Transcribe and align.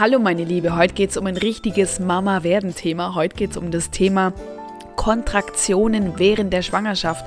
Hallo 0.00 0.18
meine 0.18 0.44
Liebe, 0.44 0.76
heute 0.76 0.94
geht 0.94 1.10
es 1.10 1.18
um 1.18 1.26
ein 1.26 1.36
richtiges 1.36 2.00
Mama-Werden-Thema. 2.00 3.14
Heute 3.14 3.36
geht 3.36 3.50
es 3.50 3.58
um 3.58 3.70
das 3.70 3.90
Thema 3.90 4.32
Kontraktionen 4.96 6.18
während 6.18 6.54
der 6.54 6.62
Schwangerschaft. 6.62 7.22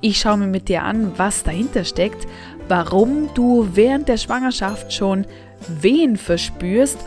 Ich 0.00 0.18
schaue 0.18 0.38
mir 0.38 0.48
mit 0.48 0.68
dir 0.68 0.82
an, 0.82 1.12
was 1.16 1.44
dahinter 1.44 1.84
steckt, 1.84 2.26
warum 2.66 3.32
du 3.34 3.68
während 3.74 4.08
der 4.08 4.16
Schwangerschaft 4.16 4.92
schon 4.92 5.24
Wehen 5.68 6.16
verspürst, 6.16 6.98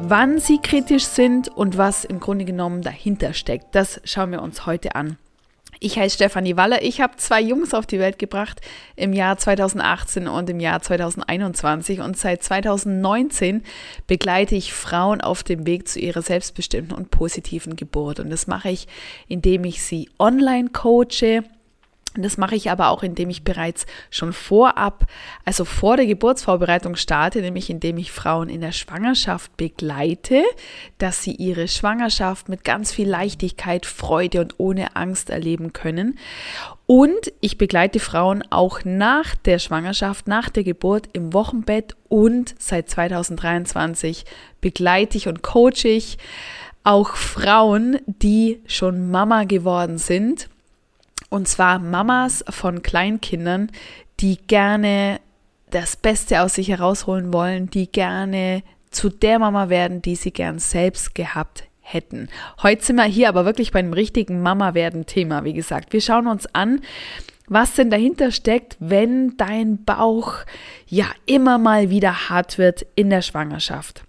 wann 0.00 0.38
sie 0.38 0.58
kritisch 0.58 1.06
sind 1.06 1.48
und 1.48 1.78
was 1.78 2.04
im 2.04 2.20
Grunde 2.20 2.44
genommen 2.44 2.82
dahinter 2.82 3.32
steckt. 3.32 3.74
Das 3.74 4.02
schauen 4.04 4.32
wir 4.32 4.42
uns 4.42 4.66
heute 4.66 4.94
an. 4.94 5.16
Ich 5.80 5.98
heiße 5.98 6.16
Stefanie 6.16 6.56
Waller. 6.56 6.82
Ich 6.82 7.00
habe 7.00 7.16
zwei 7.16 7.40
Jungs 7.40 7.72
auf 7.72 7.86
die 7.86 8.00
Welt 8.00 8.18
gebracht 8.18 8.60
im 8.96 9.12
Jahr 9.12 9.38
2018 9.38 10.26
und 10.26 10.50
im 10.50 10.58
Jahr 10.58 10.82
2021. 10.82 12.00
Und 12.00 12.16
seit 12.16 12.42
2019 12.42 13.62
begleite 14.06 14.56
ich 14.56 14.72
Frauen 14.72 15.20
auf 15.20 15.44
dem 15.44 15.66
Weg 15.66 15.86
zu 15.86 16.00
ihrer 16.00 16.22
selbstbestimmten 16.22 16.96
und 16.96 17.10
positiven 17.10 17.76
Geburt. 17.76 18.18
Und 18.18 18.30
das 18.30 18.46
mache 18.48 18.70
ich, 18.70 18.88
indem 19.28 19.64
ich 19.64 19.82
sie 19.82 20.10
online 20.18 20.70
coache 20.70 21.44
das 22.14 22.36
mache 22.36 22.54
ich 22.54 22.70
aber 22.70 22.88
auch, 22.88 23.02
indem 23.02 23.30
ich 23.30 23.44
bereits 23.44 23.86
schon 24.10 24.32
vorab, 24.32 25.06
also 25.44 25.64
vor 25.64 25.96
der 25.96 26.06
Geburtsvorbereitung 26.06 26.96
starte, 26.96 27.40
nämlich 27.40 27.70
indem 27.70 27.98
ich 27.98 28.12
Frauen 28.12 28.48
in 28.48 28.60
der 28.60 28.72
Schwangerschaft 28.72 29.56
begleite, 29.56 30.42
dass 30.98 31.22
sie 31.22 31.32
ihre 31.32 31.68
Schwangerschaft 31.68 32.48
mit 32.48 32.64
ganz 32.64 32.92
viel 32.92 33.08
Leichtigkeit, 33.08 33.86
Freude 33.86 34.40
und 34.40 34.54
ohne 34.58 34.96
Angst 34.96 35.30
erleben 35.30 35.72
können. 35.72 36.18
Und 36.86 37.32
ich 37.40 37.58
begleite 37.58 38.00
Frauen 38.00 38.42
auch 38.50 38.84
nach 38.84 39.34
der 39.34 39.58
Schwangerschaft, 39.58 40.26
nach 40.26 40.48
der 40.48 40.64
Geburt 40.64 41.10
im 41.12 41.34
Wochenbett 41.34 41.94
und 42.08 42.54
seit 42.58 42.88
2023 42.88 44.24
begleite 44.60 45.18
ich 45.18 45.28
und 45.28 45.42
coache 45.42 45.88
ich 45.88 46.16
auch 46.84 47.16
Frauen, 47.16 47.98
die 48.06 48.62
schon 48.66 49.10
Mama 49.10 49.44
geworden 49.44 49.98
sind 49.98 50.48
und 51.30 51.48
zwar 51.48 51.78
Mamas 51.78 52.44
von 52.48 52.82
Kleinkindern, 52.82 53.70
die 54.20 54.38
gerne 54.46 55.20
das 55.70 55.96
Beste 55.96 56.42
aus 56.42 56.54
sich 56.54 56.68
herausholen 56.68 57.32
wollen, 57.32 57.70
die 57.70 57.90
gerne 57.90 58.62
zu 58.90 59.10
der 59.10 59.38
Mama 59.38 59.68
werden, 59.68 60.02
die 60.02 60.16
sie 60.16 60.32
gern 60.32 60.58
selbst 60.58 61.14
gehabt 61.14 61.64
hätten. 61.80 62.28
Heute 62.62 62.84
sind 62.84 62.96
wir 62.96 63.04
hier 63.04 63.28
aber 63.28 63.44
wirklich 63.44 63.72
bei 63.72 63.78
einem 63.78 63.92
richtigen 63.92 64.42
Mama 64.42 64.74
werden 64.74 65.06
Thema, 65.06 65.44
wie 65.44 65.52
gesagt. 65.52 65.92
Wir 65.92 66.00
schauen 66.00 66.26
uns 66.26 66.46
an, 66.54 66.80
was 67.48 67.74
denn 67.74 67.90
dahinter 67.90 68.30
steckt, 68.30 68.76
wenn 68.78 69.36
dein 69.36 69.84
Bauch 69.84 70.34
ja 70.86 71.06
immer 71.26 71.58
mal 71.58 71.90
wieder 71.90 72.28
hart 72.28 72.58
wird 72.58 72.86
in 72.94 73.10
der 73.10 73.22
Schwangerschaft. 73.22 74.04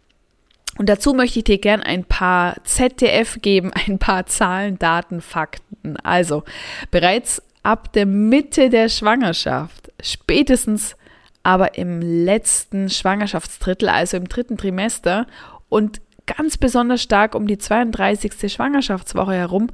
Und 0.79 0.87
dazu 0.87 1.13
möchte 1.13 1.39
ich 1.39 1.43
dir 1.43 1.57
gern 1.57 1.83
ein 1.83 2.05
paar 2.05 2.55
ZDF 2.63 3.39
geben, 3.41 3.71
ein 3.87 3.99
paar 3.99 4.25
Zahlen, 4.27 4.79
Daten, 4.79 5.19
Fakten. 5.19 5.97
Also, 5.97 6.43
bereits 6.89 7.41
ab 7.63 7.91
der 7.91 8.05
Mitte 8.05 8.69
der 8.69 8.87
Schwangerschaft, 8.87 9.91
spätestens 10.01 10.95
aber 11.43 11.77
im 11.77 11.99
letzten 11.99 12.89
Schwangerschaftsdrittel, 12.89 13.89
also 13.89 14.15
im 14.15 14.29
dritten 14.29 14.55
Trimester 14.55 15.27
und 15.67 15.99
ganz 16.25 16.55
besonders 16.57 17.01
stark 17.01 17.35
um 17.35 17.45
die 17.45 17.57
32. 17.57 18.49
Schwangerschaftswoche 18.49 19.33
herum, 19.33 19.67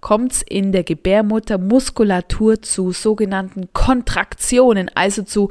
kommt 0.00 0.30
es 0.30 0.42
in 0.42 0.70
der 0.70 0.84
Gebärmuttermuskulatur 0.84 2.62
zu 2.62 2.92
sogenannten 2.92 3.72
Kontraktionen, 3.72 4.92
also 4.94 5.24
zu 5.24 5.48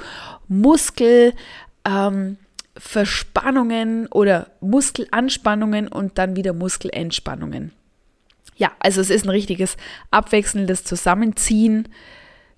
Muskel, 0.47 1.33
ähm, 1.83 2.37
Verspannungen 2.77 4.07
oder 4.07 4.51
Muskelanspannungen 4.61 5.87
und 5.87 6.17
dann 6.17 6.35
wieder 6.35 6.53
Muskelentspannungen. 6.53 7.71
Ja, 8.55 8.71
also 8.79 9.01
es 9.01 9.09
ist 9.09 9.25
ein 9.25 9.29
richtiges 9.29 9.77
abwechselndes 10.11 10.83
Zusammenziehen 10.83 11.87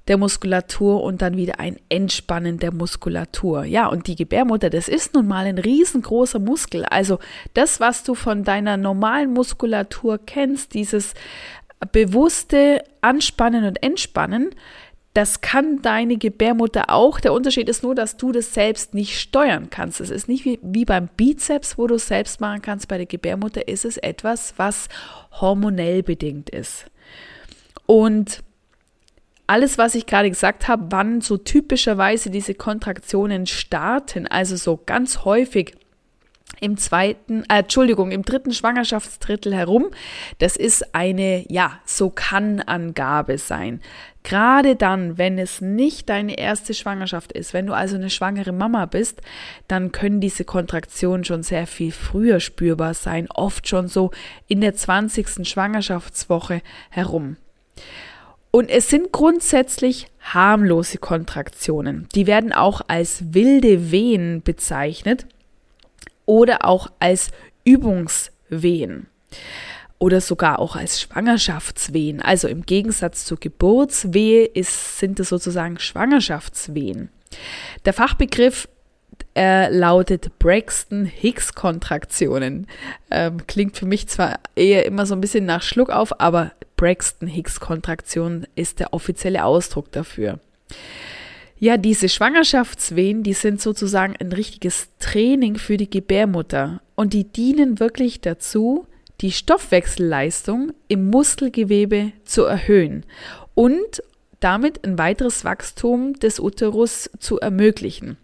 der 0.07 0.17
Muskulatur 0.17 1.01
und 1.01 1.21
dann 1.21 1.37
wieder 1.37 1.59
ein 1.59 1.77
Entspannen 1.87 2.59
der 2.59 2.73
Muskulatur. 2.73 3.63
Ja, 3.63 3.87
und 3.87 4.07
die 4.07 4.15
Gebärmutter, 4.15 4.69
das 4.69 4.89
ist 4.89 5.13
nun 5.13 5.27
mal 5.27 5.45
ein 5.45 5.57
riesengroßer 5.57 6.39
Muskel. 6.39 6.85
Also 6.85 7.19
das, 7.53 7.79
was 7.79 8.03
du 8.03 8.13
von 8.13 8.43
deiner 8.43 8.75
normalen 8.75 9.31
Muskulatur 9.33 10.19
kennst, 10.25 10.73
dieses 10.73 11.13
bewusste 11.91 12.83
Anspannen 13.01 13.63
und 13.65 13.81
Entspannen, 13.81 14.49
das 15.13 15.41
kann 15.41 15.81
deine 15.83 16.17
Gebärmutter 16.17 16.89
auch. 16.89 17.19
Der 17.19 17.33
Unterschied 17.33 17.69
ist 17.69 17.83
nur, 17.83 17.93
dass 17.93 18.17
du 18.17 18.31
das 18.31 18.53
selbst 18.53 18.95
nicht 18.95 19.19
steuern 19.19 19.69
kannst. 19.69 20.01
Es 20.01 20.09
ist 20.09 20.27
nicht 20.27 20.43
wie, 20.43 20.59
wie 20.63 20.85
beim 20.85 21.07
Bizeps, 21.07 21.77
wo 21.77 21.85
du 21.85 21.95
es 21.95 22.07
selbst 22.07 22.41
machen 22.41 22.63
kannst. 22.63 22.87
Bei 22.87 22.97
der 22.97 23.05
Gebärmutter 23.05 23.67
ist 23.67 23.85
es 23.85 23.97
etwas, 23.97 24.55
was 24.57 24.89
hormonell 25.39 26.01
bedingt 26.01 26.49
ist. 26.49 26.85
Und 27.85 28.43
alles, 29.45 29.77
was 29.77 29.93
ich 29.93 30.07
gerade 30.07 30.29
gesagt 30.29 30.67
habe, 30.67 30.85
wann 30.89 31.21
so 31.21 31.37
typischerweise 31.37 32.31
diese 32.31 32.55
Kontraktionen 32.55 33.45
starten, 33.45 34.25
also 34.25 34.55
so 34.55 34.79
ganz 34.83 35.25
häufig 35.25 35.75
im 36.59 36.77
zweiten, 36.77 37.43
äh, 37.49 37.59
Entschuldigung, 37.59 38.11
im 38.11 38.23
dritten 38.23 38.53
Schwangerschaftsdrittel 38.53 39.53
herum. 39.53 39.87
Das 40.39 40.55
ist 40.55 40.95
eine, 40.95 41.45
ja, 41.51 41.79
so 41.85 42.09
kann 42.09 42.61
Angabe 42.61 43.37
sein. 43.37 43.81
Gerade 44.23 44.77
dann, 44.77 45.17
wenn 45.17 45.37
es 45.37 45.59
nicht 45.59 46.09
deine 46.09 46.37
erste 46.37 46.73
Schwangerschaft 46.73 47.33
ist, 47.33 47.53
wenn 47.53 47.67
du 47.67 47.73
also 47.73 47.95
eine 47.95 48.09
schwangere 48.09 48.53
Mama 48.53 48.85
bist, 48.85 49.21
dann 49.67 49.91
können 49.91 50.21
diese 50.21 50.45
Kontraktionen 50.45 51.25
schon 51.25 51.43
sehr 51.43 51.67
viel 51.67 51.91
früher 51.91 52.39
spürbar 52.39 52.93
sein, 52.93 53.27
oft 53.29 53.67
schon 53.67 53.89
so 53.89 54.11
in 54.47 54.61
der 54.61 54.75
20. 54.75 55.47
Schwangerschaftswoche 55.47 56.61
herum. 56.89 57.35
Und 58.49 58.69
es 58.69 58.89
sind 58.89 59.11
grundsätzlich 59.11 60.07
harmlose 60.21 60.99
Kontraktionen. 60.99 62.07
Die 62.15 62.27
werden 62.27 62.53
auch 62.53 62.81
als 62.87 63.33
wilde 63.33 63.91
Wehen 63.91 64.41
bezeichnet 64.41 65.25
oder 66.25 66.63
auch 66.63 66.91
als 66.99 67.31
Übungswehen 67.65 69.07
oder 70.03 70.19
sogar 70.19 70.59
auch 70.59 70.75
als 70.75 70.99
Schwangerschaftswehen. 70.99 72.21
Also 72.21 72.49
im 72.49 72.65
Gegensatz 72.65 73.23
zur 73.23 73.39
Geburtswehe 73.39 74.43
ist, 74.43 74.99
sind 74.99 75.17
es 75.21 75.29
sozusagen 75.29 75.79
Schwangerschaftswehen. 75.79 77.07
Der 77.85 77.93
Fachbegriff 77.93 78.67
äh, 79.33 79.73
lautet 79.73 80.37
Braxton-Hicks-Kontraktionen. 80.39 82.67
Ähm, 83.11 83.47
klingt 83.47 83.77
für 83.77 83.85
mich 83.85 84.09
zwar 84.09 84.41
eher 84.57 84.85
immer 84.85 85.05
so 85.05 85.15
ein 85.15 85.21
bisschen 85.21 85.45
nach 85.45 85.61
Schluck 85.61 85.89
auf, 85.89 86.19
aber 86.19 86.51
Braxton-Hicks-Kontraktion 86.75 88.45
ist 88.55 88.81
der 88.81 88.93
offizielle 88.93 89.45
Ausdruck 89.45 89.89
dafür. 89.93 90.41
Ja, 91.59 91.77
diese 91.77 92.09
Schwangerschaftswehen, 92.09 93.23
die 93.23 93.31
sind 93.31 93.61
sozusagen 93.61 94.17
ein 94.19 94.33
richtiges 94.33 94.89
Training 94.99 95.55
für 95.55 95.77
die 95.77 95.89
Gebärmutter 95.89 96.81
und 96.95 97.13
die 97.13 97.23
dienen 97.23 97.79
wirklich 97.79 98.19
dazu, 98.19 98.85
die 99.23 99.31
Stoffwechselleistung 99.31 100.73
im 100.89 101.09
Muskelgewebe 101.09 102.11
zu 102.25 102.43
erhöhen 102.43 103.05
und 103.55 104.03
damit 104.41 104.85
ein 104.85 104.97
weiteres 104.97 105.45
Wachstum 105.45 106.13
des 106.19 106.41
Uterus 106.41 107.09
zu 107.19 107.39
ermöglichen. 107.39 108.17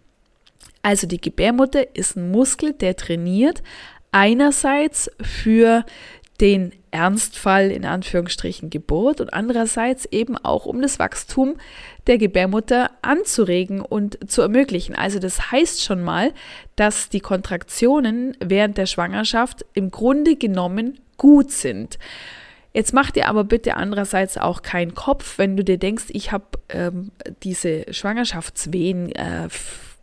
Also 0.82 1.06
die 1.06 1.20
Gebärmutter 1.20 1.96
ist 1.96 2.16
ein 2.16 2.30
Muskel, 2.30 2.74
der 2.74 2.96
trainiert 2.96 3.62
einerseits 4.12 5.10
für 5.22 5.84
den 6.40 6.72
Ernstfall 6.90 7.70
in 7.70 7.84
Anführungsstrichen 7.84 8.70
Geburt 8.70 9.20
und 9.20 9.32
andererseits 9.32 10.06
eben 10.06 10.36
auch 10.36 10.66
um 10.66 10.82
das 10.82 10.98
Wachstum 10.98 11.56
der 12.06 12.18
Gebärmutter 12.18 12.90
anzuregen 13.02 13.80
und 13.80 14.30
zu 14.30 14.42
ermöglichen. 14.42 14.94
Also 14.94 15.18
das 15.18 15.50
heißt 15.52 15.82
schon 15.82 16.02
mal, 16.02 16.32
dass 16.76 17.08
die 17.08 17.20
Kontraktionen 17.20 18.36
während 18.40 18.78
der 18.78 18.86
Schwangerschaft 18.86 19.64
im 19.74 19.90
Grunde 19.90 20.36
genommen 20.36 20.98
gut 21.16 21.52
sind. 21.52 21.98
Jetzt 22.72 22.92
mach 22.92 23.10
dir 23.10 23.28
aber 23.28 23.44
bitte 23.44 23.76
andererseits 23.76 24.38
auch 24.38 24.62
keinen 24.62 24.94
Kopf, 24.94 25.38
wenn 25.38 25.56
du 25.56 25.64
dir 25.64 25.78
denkst, 25.78 26.04
ich 26.08 26.30
habe 26.30 26.46
ähm, 26.68 27.10
diese 27.42 27.92
Schwangerschaftswehen 27.92 29.10
äh, 29.12 29.48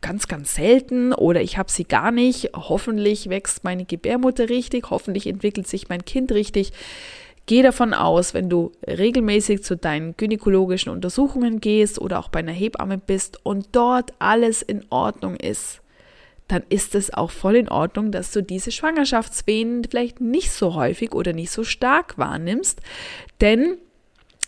ganz, 0.07 0.29
ganz 0.29 0.55
selten 0.55 1.11
oder 1.11 1.41
ich 1.41 1.57
habe 1.57 1.69
sie 1.69 1.83
gar 1.83 2.11
nicht. 2.11 2.51
Hoffentlich 2.55 3.29
wächst 3.29 3.65
meine 3.65 3.83
Gebärmutter 3.83 4.47
richtig, 4.47 4.89
hoffentlich 4.89 5.27
entwickelt 5.27 5.67
sich 5.67 5.89
mein 5.89 6.05
Kind 6.05 6.31
richtig. 6.31 6.71
Geh 7.45 7.61
davon 7.61 7.93
aus, 7.93 8.33
wenn 8.33 8.49
du 8.49 8.71
regelmäßig 8.87 9.63
zu 9.63 9.75
deinen 9.75 10.15
gynäkologischen 10.15 10.93
Untersuchungen 10.93 11.59
gehst 11.59 11.99
oder 11.99 12.19
auch 12.19 12.29
bei 12.29 12.39
einer 12.39 12.53
Hebamme 12.53 12.97
bist 12.97 13.45
und 13.45 13.67
dort 13.73 14.13
alles 14.19 14.61
in 14.61 14.85
Ordnung 14.89 15.35
ist, 15.35 15.81
dann 16.47 16.63
ist 16.69 16.95
es 16.95 17.13
auch 17.13 17.31
voll 17.31 17.57
in 17.57 17.67
Ordnung, 17.67 18.11
dass 18.13 18.31
du 18.31 18.41
diese 18.41 18.71
Schwangerschaftswehen 18.71 19.83
vielleicht 19.89 20.21
nicht 20.21 20.51
so 20.51 20.75
häufig 20.75 21.13
oder 21.13 21.33
nicht 21.33 21.51
so 21.51 21.65
stark 21.65 22.17
wahrnimmst, 22.17 22.79
denn 23.41 23.77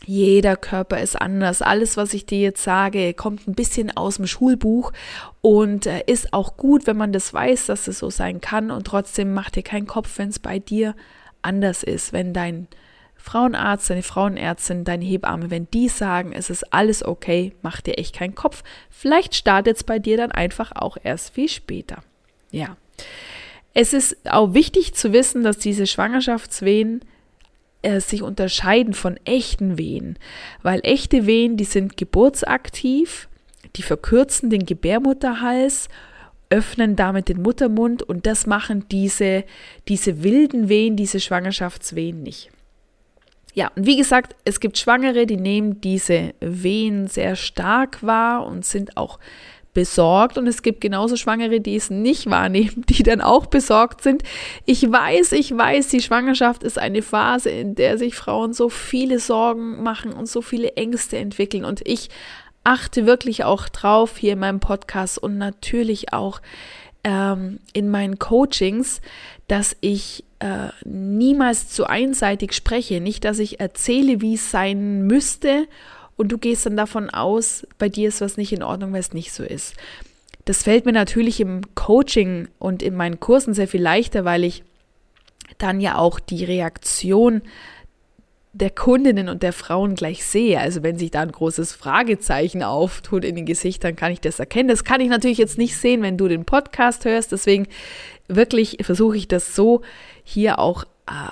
Jeder 0.06 0.56
Körper 0.56 1.02
ist 1.02 1.20
anders. 1.20 1.62
Alles, 1.62 1.98
was 1.98 2.14
ich 2.14 2.26
dir 2.26 2.40
jetzt 2.40 2.64
sage, 2.64 3.14
kommt 3.14 3.48
ein 3.48 3.54
bisschen 3.54 3.96
aus 3.96 4.16
dem 4.16 4.28
Schulbuch 4.28 4.92
und 5.42 5.86
äh, 5.86 6.04
ist 6.08 6.34
auch 6.34 6.58
gut, 6.58 6.88
wenn 6.88 6.98
man 6.98 7.12
das 7.12 7.34
weiß, 7.34 7.68
dass 7.68 7.88
es 7.88 8.00
so 8.00 8.10
sein 8.10 8.42
kann. 8.42 8.72
Und 8.72 8.88
trotzdem 8.88 9.34
mach 9.34 9.50
dir 9.50 9.64
keinen 9.64 9.88
Kopf, 9.88 10.18
wenn 10.18 10.30
es 10.30 10.40
bei 10.40 10.60
dir 10.60 10.96
anders 11.42 11.84
ist. 11.84 12.14
Wenn 12.14 12.34
dein 12.34 12.68
Frauenarzt, 13.16 13.90
deine 13.90 14.02
Frauenärztin, 14.02 14.86
deine 14.86 15.04
Hebamme, 15.04 15.52
wenn 15.52 15.68
die 15.72 15.90
sagen, 15.90 16.32
es 16.32 16.50
ist 16.50 16.74
alles 16.74 17.04
okay, 17.04 17.54
mach 17.62 17.82
dir 17.82 17.98
echt 17.98 18.16
keinen 18.16 18.36
Kopf. 18.36 18.64
Vielleicht 18.90 19.36
startet 19.36 19.78
es 19.78 19.84
bei 19.84 20.00
dir 20.00 20.18
dann 20.18 20.32
einfach 20.32 20.72
auch 20.74 20.98
erst 21.04 21.34
viel 21.34 21.50
später. 21.50 21.98
Ja. 22.52 22.78
Es 23.74 23.94
ist 23.94 24.18
auch 24.30 24.54
wichtig 24.54 24.96
zu 24.96 25.14
wissen, 25.14 25.44
dass 25.44 25.58
diese 25.58 25.86
Schwangerschaftswehen 25.86 27.02
äh, 27.82 28.00
sich 28.00 28.24
unterscheiden 28.24 28.94
von 28.94 29.18
echten 29.26 29.78
Wehen, 29.78 30.18
weil 30.62 30.82
echte 30.84 31.26
Wehen, 31.26 31.58
die 31.58 31.64
sind 31.64 31.98
geburtsaktiv, 31.98 33.30
die 33.76 33.84
verkürzen 33.84 34.50
den 34.50 34.66
Gebärmutterhals, 34.66 35.90
öffnen 36.50 36.96
damit 36.96 37.30
den 37.30 37.42
Muttermund 37.42 38.04
und 38.04 38.26
das 38.26 38.48
machen 38.48 38.86
diese, 38.90 39.44
diese 39.88 40.24
wilden 40.24 40.68
Wehen, 40.68 40.96
diese 40.96 41.20
Schwangerschaftswehen 41.20 42.24
nicht. 42.24 42.50
Ja, 43.54 43.72
und 43.76 43.86
wie 43.86 43.98
gesagt, 43.98 44.36
es 44.46 44.60
gibt 44.60 44.78
Schwangere, 44.78 45.26
die 45.26 45.38
nehmen 45.38 45.82
diese 45.82 46.34
Wehen 46.40 47.08
sehr 47.08 47.36
stark 47.36 48.04
wahr 48.04 48.46
und 48.46 48.66
sind 48.66 48.98
auch 48.98 49.20
besorgt. 49.74 50.38
Und 50.38 50.48
es 50.48 50.62
gibt 50.62 50.82
genauso 50.82 51.16
Schwangere, 51.16 51.60
die 51.60 51.76
es 51.76 51.90
nicht 51.90 52.30
wahrnehmen, 52.30 52.84
die 52.90 53.04
dann 53.04 53.22
auch 53.22 53.46
besorgt 53.46 54.02
sind. 54.02 54.24
Ich 54.66 54.90
weiß, 54.90 55.34
ich 55.34 55.56
weiß, 55.56 55.90
die 55.90 56.02
Schwangerschaft 56.02 56.64
ist 56.64 56.80
eine 56.80 57.02
Phase, 57.02 57.50
in 57.50 57.76
der 57.76 57.98
sich 57.98 58.16
Frauen 58.16 58.54
so 58.54 58.70
viele 58.70 59.20
Sorgen 59.20 59.84
machen 59.84 60.14
und 60.14 60.28
so 60.28 60.42
viele 60.42 60.74
Ängste 60.74 61.18
entwickeln. 61.18 61.66
Und 61.66 61.82
ich 61.86 62.10
achte 62.64 63.06
wirklich 63.06 63.44
auch 63.44 63.70
drauf 63.70 64.18
hier 64.18 64.34
in 64.34 64.40
meinem 64.40 64.60
Podcast 64.60 65.18
und 65.18 65.38
natürlich 65.38 66.14
auch 66.14 66.42
ähm, 67.04 67.60
in 67.74 67.90
meinen 67.90 68.20
Coachings, 68.20 69.02
dass 69.48 69.76
ich 69.82 70.26
äh, 70.40 70.70
niemals 70.86 71.70
zu 71.70 71.86
einseitig 71.86 72.54
spreche, 72.54 73.02
nicht, 73.02 73.26
dass 73.26 73.40
ich 73.40 73.60
erzähle, 73.60 74.22
wie 74.22 74.36
es 74.36 74.52
sein 74.52 75.08
müsste 75.08 75.68
und 76.20 76.34
du 76.34 76.38
gehst 76.38 76.66
dann 76.66 76.76
davon 76.76 77.10
aus, 77.10 77.66
bei 77.78 77.88
dir 77.88 78.10
ist 78.10 78.20
was 78.20 78.36
nicht 78.36 78.52
in 78.52 78.62
Ordnung, 78.62 78.92
weil 78.92 79.00
es 79.00 79.14
nicht 79.14 79.32
so 79.32 79.42
ist. 79.42 79.76
Das 80.44 80.64
fällt 80.64 80.86
mir 80.86 80.92
natürlich 80.92 81.40
im 81.40 81.62
Coaching 81.76 82.50
und 82.60 82.84
in 82.84 82.94
meinen 82.94 83.22
Kursen 83.22 83.54
sehr 83.54 83.70
viel 83.70 83.82
leichter, 83.82 84.26
weil 84.26 84.44
ich 84.44 84.66
dann 85.60 85.80
ja 85.80 85.98
auch 85.98 86.20
die 86.20 86.44
Reaktion 86.44 87.42
der 88.52 88.70
Kundinnen 88.70 89.30
und 89.30 89.44
der 89.44 89.54
Frauen 89.54 89.96
gleich 89.96 90.26
sehe. 90.26 90.60
Also 90.60 90.84
wenn 90.84 90.98
sich 90.98 91.12
da 91.12 91.22
ein 91.22 91.32
großes 91.32 91.72
Fragezeichen 91.72 92.64
auftut 92.64 93.24
in 93.24 93.38
den 93.38 93.46
Gesichtern, 93.46 93.96
kann 93.96 94.12
ich 94.12 94.20
das 94.20 94.42
erkennen. 94.42 94.68
Das 94.68 94.84
kann 94.84 95.00
ich 95.00 95.08
natürlich 95.08 95.38
jetzt 95.38 95.58
nicht 95.58 95.78
sehen, 95.78 96.02
wenn 96.02 96.18
du 96.18 96.28
den 96.28 96.44
Podcast 96.44 97.06
hörst. 97.06 97.32
Deswegen 97.32 97.66
wirklich 98.28 98.80
versuche 98.82 99.16
ich 99.16 99.30
das 99.30 99.56
so 99.56 99.84
hier 100.26 100.60
auch 100.60 100.84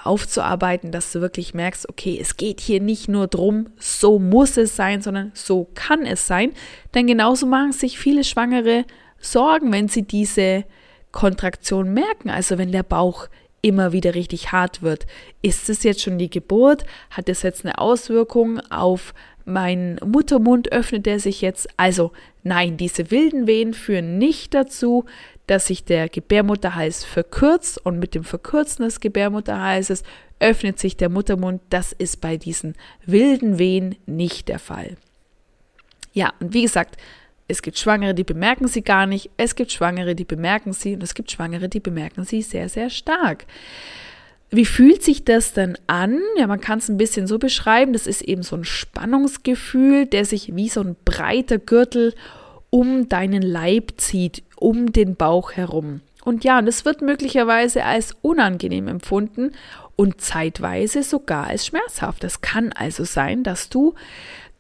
aufzuarbeiten, 0.03 0.91
dass 0.91 1.12
du 1.12 1.21
wirklich 1.21 1.53
merkst, 1.53 1.88
okay, 1.89 2.18
es 2.19 2.38
geht 2.38 2.62
hier 2.62 2.81
nicht 2.81 3.07
nur 3.07 3.27
drum, 3.27 3.68
so 3.77 4.19
muss 4.19 4.57
es 4.57 4.75
sein, 4.75 5.01
sondern 5.01 5.31
so 5.33 5.69
kann 5.75 6.06
es 6.06 6.25
sein. 6.25 6.53
Denn 6.94 7.07
genauso 7.07 7.45
machen 7.45 7.71
sich 7.71 8.00
viele 8.00 8.24
Schwangere 8.24 8.85
Sorgen, 9.19 9.71
wenn 9.71 9.88
sie 9.88 10.03
diese 10.03 10.63
Kontraktion 11.12 11.94
merken, 11.94 12.29
also 12.29 12.57
wenn 12.57 12.71
der 12.71 12.83
Bauch 12.83 13.27
immer 13.62 13.91
wieder 13.91 14.15
richtig 14.15 14.51
hart 14.51 14.81
wird. 14.81 15.06
Ist 15.41 15.69
es 15.69 15.83
jetzt 15.83 16.01
schon 16.01 16.18
die 16.18 16.30
Geburt? 16.30 16.85
Hat 17.09 17.27
es 17.30 17.41
jetzt 17.41 17.65
eine 17.65 17.77
Auswirkung 17.80 18.59
auf 18.69 19.13
meinen 19.45 20.00
Muttermund? 20.06 20.71
Öffnet 20.71 21.07
er 21.07 21.19
sich 21.19 21.41
jetzt? 21.41 21.68
Also 21.77 22.12
nein, 22.44 22.77
diese 22.77 23.12
wilden 23.12 23.47
Wehen 23.47 23.73
führen 23.73 24.18
nicht 24.18 24.53
dazu, 24.53 25.06
dass 25.47 25.67
sich 25.67 25.85
der 25.85 26.09
Gebärmutterhals 26.09 27.03
verkürzt 27.03 27.83
und 27.83 27.99
mit 27.99 28.13
dem 28.13 28.23
Verkürzen 28.23 28.83
des 28.85 28.99
Gebärmutterhalses 28.99 30.03
öffnet 30.39 30.77
sich 30.77 30.97
der 30.97 31.09
Muttermund. 31.09 31.61
Das 31.69 31.94
ist 31.94 32.21
bei 32.21 32.38
diesen 32.38 32.75
wilden 33.05 33.57
Wehen 33.57 33.95
nicht 34.05 34.49
der 34.49 34.59
Fall. 34.59 34.97
Ja, 36.13 36.33
und 36.39 36.53
wie 36.53 36.63
gesagt, 36.63 36.97
es 37.47 37.61
gibt 37.61 37.77
Schwangere, 37.77 38.13
die 38.13 38.25
bemerken 38.25 38.67
sie 38.67 38.81
gar 38.81 39.07
nicht, 39.07 39.29
es 39.38 39.55
gibt 39.55 39.71
Schwangere, 39.71 40.15
die 40.15 40.25
bemerken 40.25 40.73
sie 40.73 40.95
und 40.95 41.03
es 41.03 41.13
gibt 41.13 41.31
Schwangere, 41.31 41.69
die 41.69 41.79
bemerken 41.79 42.25
sie 42.25 42.41
sehr, 42.41 42.67
sehr 42.67 42.89
stark. 42.89 43.45
Wie 44.49 44.65
fühlt 44.65 45.03
sich 45.03 45.25
das 45.25 45.53
denn 45.53 45.77
an? 45.88 46.19
Ja, 46.38 46.47
man 46.47 46.61
kann 46.61 46.79
es 46.79 46.89
ein 46.89 46.97
bisschen 46.97 47.27
so 47.27 47.38
beschreiben, 47.38 47.94
das 47.94 48.07
ist 48.07 48.21
eben 48.21 48.44
so 48.44 48.55
ein 48.55 48.63
Spannungsgefühl, 48.63 50.05
der 50.05 50.25
sich 50.25 50.55
wie 50.55 50.69
so 50.69 50.81
ein 50.81 50.95
breiter 51.05 51.57
Gürtel 51.57 52.13
um 52.77 53.09
deinen 53.09 53.41
Leib 53.41 53.94
zieht, 53.97 54.44
um 54.56 54.94
den 54.94 55.15
Bauch 55.15 55.53
herum. 55.53 56.01
Und 56.24 56.44
ja, 56.44 56.62
das 56.62 56.85
wird 56.85 57.01
möglicherweise 57.01 57.83
als 57.83 58.15
unangenehm 58.21 58.88
empfunden 58.88 59.53
und 59.95 60.21
zeitweise 60.21 61.01
sogar 61.01 61.47
als 61.47 61.65
schmerzhaft. 61.65 62.24
Es 62.24 62.41
kann 62.41 62.71
also 62.74 63.03
sein, 63.03 63.41
dass 63.41 63.69
du 63.69 63.95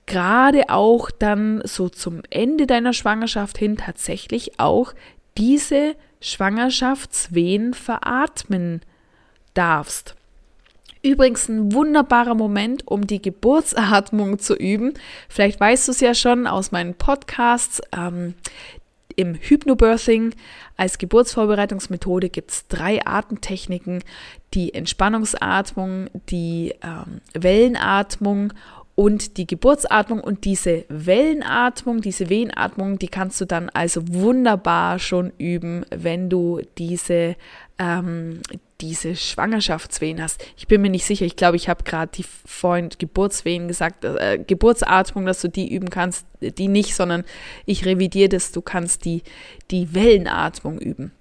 gerade 0.07 0.63
auch 0.69 1.11
dann 1.11 1.61
so 1.63 1.89
zum 1.89 2.23
Ende 2.31 2.65
deiner 2.65 2.93
Schwangerschaft 2.93 3.59
hin 3.59 3.77
tatsächlich 3.77 4.59
auch 4.59 4.95
diese 5.37 5.95
Schwangerschaftswehen 6.19 7.75
veratmen 7.75 8.81
darfst. 9.53 10.15
Übrigens 11.07 11.47
ein 11.47 11.71
wunderbarer 11.71 12.35
Moment, 12.35 12.85
um 12.85 13.07
die 13.07 13.21
Geburtsatmung 13.21 14.39
zu 14.39 14.55
üben. 14.55 14.93
Vielleicht 15.29 15.57
weißt 15.57 15.87
du 15.87 15.93
es 15.93 16.01
ja 16.01 16.13
schon 16.13 16.47
aus 16.47 16.73
meinen 16.73 16.95
Podcasts. 16.95 17.81
Ähm, 17.95 18.33
Im 19.15 19.35
Hypnobirthing 19.35 20.35
als 20.75 20.97
Geburtsvorbereitungsmethode 20.97 22.29
gibt 22.29 22.51
es 22.51 22.67
drei 22.67 23.05
Atemtechniken. 23.05 24.03
Die 24.53 24.73
Entspannungsatmung, 24.73 26.09
die 26.29 26.75
ähm, 26.83 27.21
Wellenatmung 27.33 28.51
und 28.95 29.37
die 29.37 29.47
Geburtsatmung 29.47 30.19
und 30.19 30.43
diese 30.43 30.83
Wellenatmung, 30.89 32.01
diese 32.01 32.29
Wehenatmung, 32.29 32.99
die 32.99 33.07
kannst 33.07 33.39
du 33.39 33.45
dann 33.45 33.69
also 33.69 34.01
wunderbar 34.09 34.99
schon 34.99 35.31
üben, 35.37 35.85
wenn 35.89 36.29
du 36.29 36.59
diese 36.77 37.37
ähm, 37.79 38.41
diese 38.81 39.15
Schwangerschaftswehen 39.15 40.21
hast. 40.21 40.43
Ich 40.55 40.67
bin 40.67 40.81
mir 40.81 40.89
nicht 40.89 41.05
sicher. 41.05 41.25
Ich 41.25 41.35
glaube, 41.35 41.57
ich 41.57 41.69
habe 41.69 41.83
gerade 41.83 42.11
die 42.13 42.25
vorhin 42.45 42.89
Geburtswehen 42.97 43.67
gesagt, 43.67 44.05
äh, 44.05 44.37
Geburtsatmung, 44.45 45.25
dass 45.25 45.41
du 45.41 45.49
die 45.49 45.73
üben 45.73 45.89
kannst, 45.89 46.25
die 46.41 46.67
nicht, 46.67 46.95
sondern 46.95 47.23
ich 47.65 47.85
revidiere 47.85 48.29
das, 48.29 48.51
du 48.51 48.61
kannst 48.61 49.05
die, 49.05 49.23
die 49.71 49.93
Wellenatmung 49.93 50.79
üben. 50.79 51.11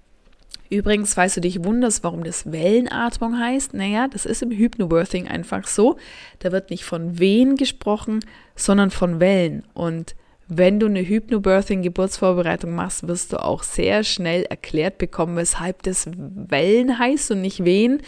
Übrigens, 0.69 1.13
falls 1.13 1.35
du 1.35 1.41
dich 1.41 1.63
wunderst, 1.63 2.03
warum 2.03 2.23
das 2.23 2.51
Wellenatmung 2.51 3.39
heißt, 3.39 3.73
naja, 3.73 4.07
das 4.07 4.25
ist 4.25 4.41
im 4.41 4.51
Hypnobirthing 4.51 5.27
einfach 5.27 5.65
so. 5.65 5.97
Da 6.39 6.51
wird 6.51 6.69
nicht 6.69 6.83
von 6.83 7.19
Wehen 7.19 7.55
gesprochen, 7.55 8.19
sondern 8.55 8.91
von 8.91 9.19
Wellen. 9.19 9.63
Und 9.73 10.15
wenn 10.47 10.79
du 10.79 10.85
eine 10.85 11.01
Hypnobirthing-Geburtsvorbereitung 11.01 12.73
machst, 12.73 13.07
wirst 13.07 13.33
du 13.33 13.43
auch 13.43 13.63
sehr 13.63 14.03
schnell 14.03 14.43
erklärt 14.43 14.97
bekommen, 14.97 15.35
weshalb 15.35 15.83
das 15.83 16.09
Wellen 16.15 16.97
heißt 16.97 17.31
und 17.31 17.41
nicht 17.41 17.65
Wehen. 17.65 18.01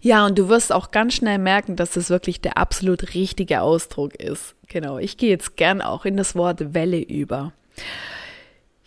Ja, 0.00 0.26
und 0.26 0.38
du 0.38 0.48
wirst 0.48 0.72
auch 0.72 0.90
ganz 0.90 1.14
schnell 1.14 1.38
merken, 1.38 1.76
dass 1.76 1.92
das 1.92 2.10
wirklich 2.10 2.40
der 2.40 2.58
absolut 2.58 3.14
richtige 3.14 3.62
Ausdruck 3.62 4.14
ist. 4.14 4.54
Genau, 4.68 4.98
ich 4.98 5.16
gehe 5.16 5.30
jetzt 5.30 5.56
gern 5.56 5.80
auch 5.80 6.04
in 6.04 6.16
das 6.16 6.34
Wort 6.34 6.74
Welle 6.74 7.00
über. 7.00 7.52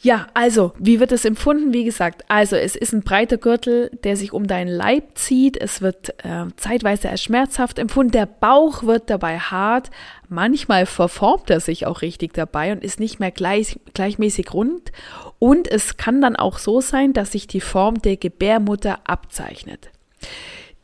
Ja, 0.02 0.28
also, 0.34 0.72
wie 0.80 1.02
wird 1.02 1.12
es 1.12 1.26
empfunden? 1.26 1.74
Wie 1.74 1.84
gesagt, 1.84 2.24
also 2.30 2.56
es 2.56 2.78
ist 2.78 2.94
ein 2.94 3.02
breiter 3.02 3.38
Gürtel, 3.38 3.90
der 4.06 4.16
sich 4.16 4.32
um 4.32 4.48
deinen 4.48 4.70
Leib 4.70 5.18
zieht. 5.18 5.58
Es 5.58 5.82
wird 5.82 6.24
äh, 6.24 6.46
zeitweise 6.56 7.10
als 7.10 7.22
schmerzhaft 7.22 7.78
empfunden. 7.78 8.14
Der 8.14 8.26
Bauch 8.26 8.84
wird 8.84 9.10
dabei 9.10 9.40
hart. 9.40 9.92
Manchmal 10.30 10.86
verformt 10.86 11.50
er 11.50 11.60
sich 11.60 11.86
auch 11.86 12.02
richtig 12.02 12.34
dabei 12.34 12.72
und 12.72 12.82
ist 12.82 13.02
nicht 13.02 13.20
mehr 13.20 13.32
gleich, 13.32 13.78
gleichmäßig 13.94 14.54
rund. 14.54 14.94
Und 15.38 15.70
es 15.70 15.98
kann 15.98 16.22
dann 16.22 16.38
auch 16.38 16.60
so 16.60 16.80
sein, 16.80 17.12
dass 17.12 17.34
sich 17.34 17.48
die 17.48 17.60
Form 17.60 18.02
der 18.02 18.16
Gebärmutter 18.16 19.00
abzeichnet. 19.04 19.90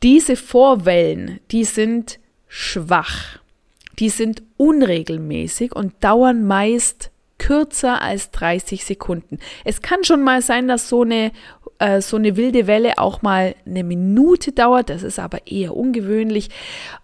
Diese 0.04 0.36
Vorwellen, 0.36 1.40
die 1.52 1.64
sind 1.64 2.20
schwach. 2.50 3.40
Die 3.98 4.10
sind 4.10 4.44
unregelmäßig 4.58 5.74
und 5.74 5.94
dauern 6.04 6.46
meist 6.46 7.12
kürzer 7.38 8.02
als 8.02 8.32
30 8.32 8.86
Sekunden. 8.86 9.40
Es 9.64 9.82
kann 9.82 10.04
schon 10.04 10.24
mal 10.24 10.42
sein, 10.42 10.68
dass 10.68 10.90
so 10.90 11.02
eine, 11.04 11.32
äh, 11.80 12.02
so 12.02 12.18
eine 12.18 12.38
wilde 12.38 12.68
Welle 12.68 12.98
auch 12.98 13.22
mal 13.22 13.56
eine 13.66 13.84
Minute 13.84 14.52
dauert. 14.52 14.90
Das 14.90 15.04
ist 15.04 15.20
aber 15.20 15.48
eher 15.48 15.76
ungewöhnlich. 15.76 16.50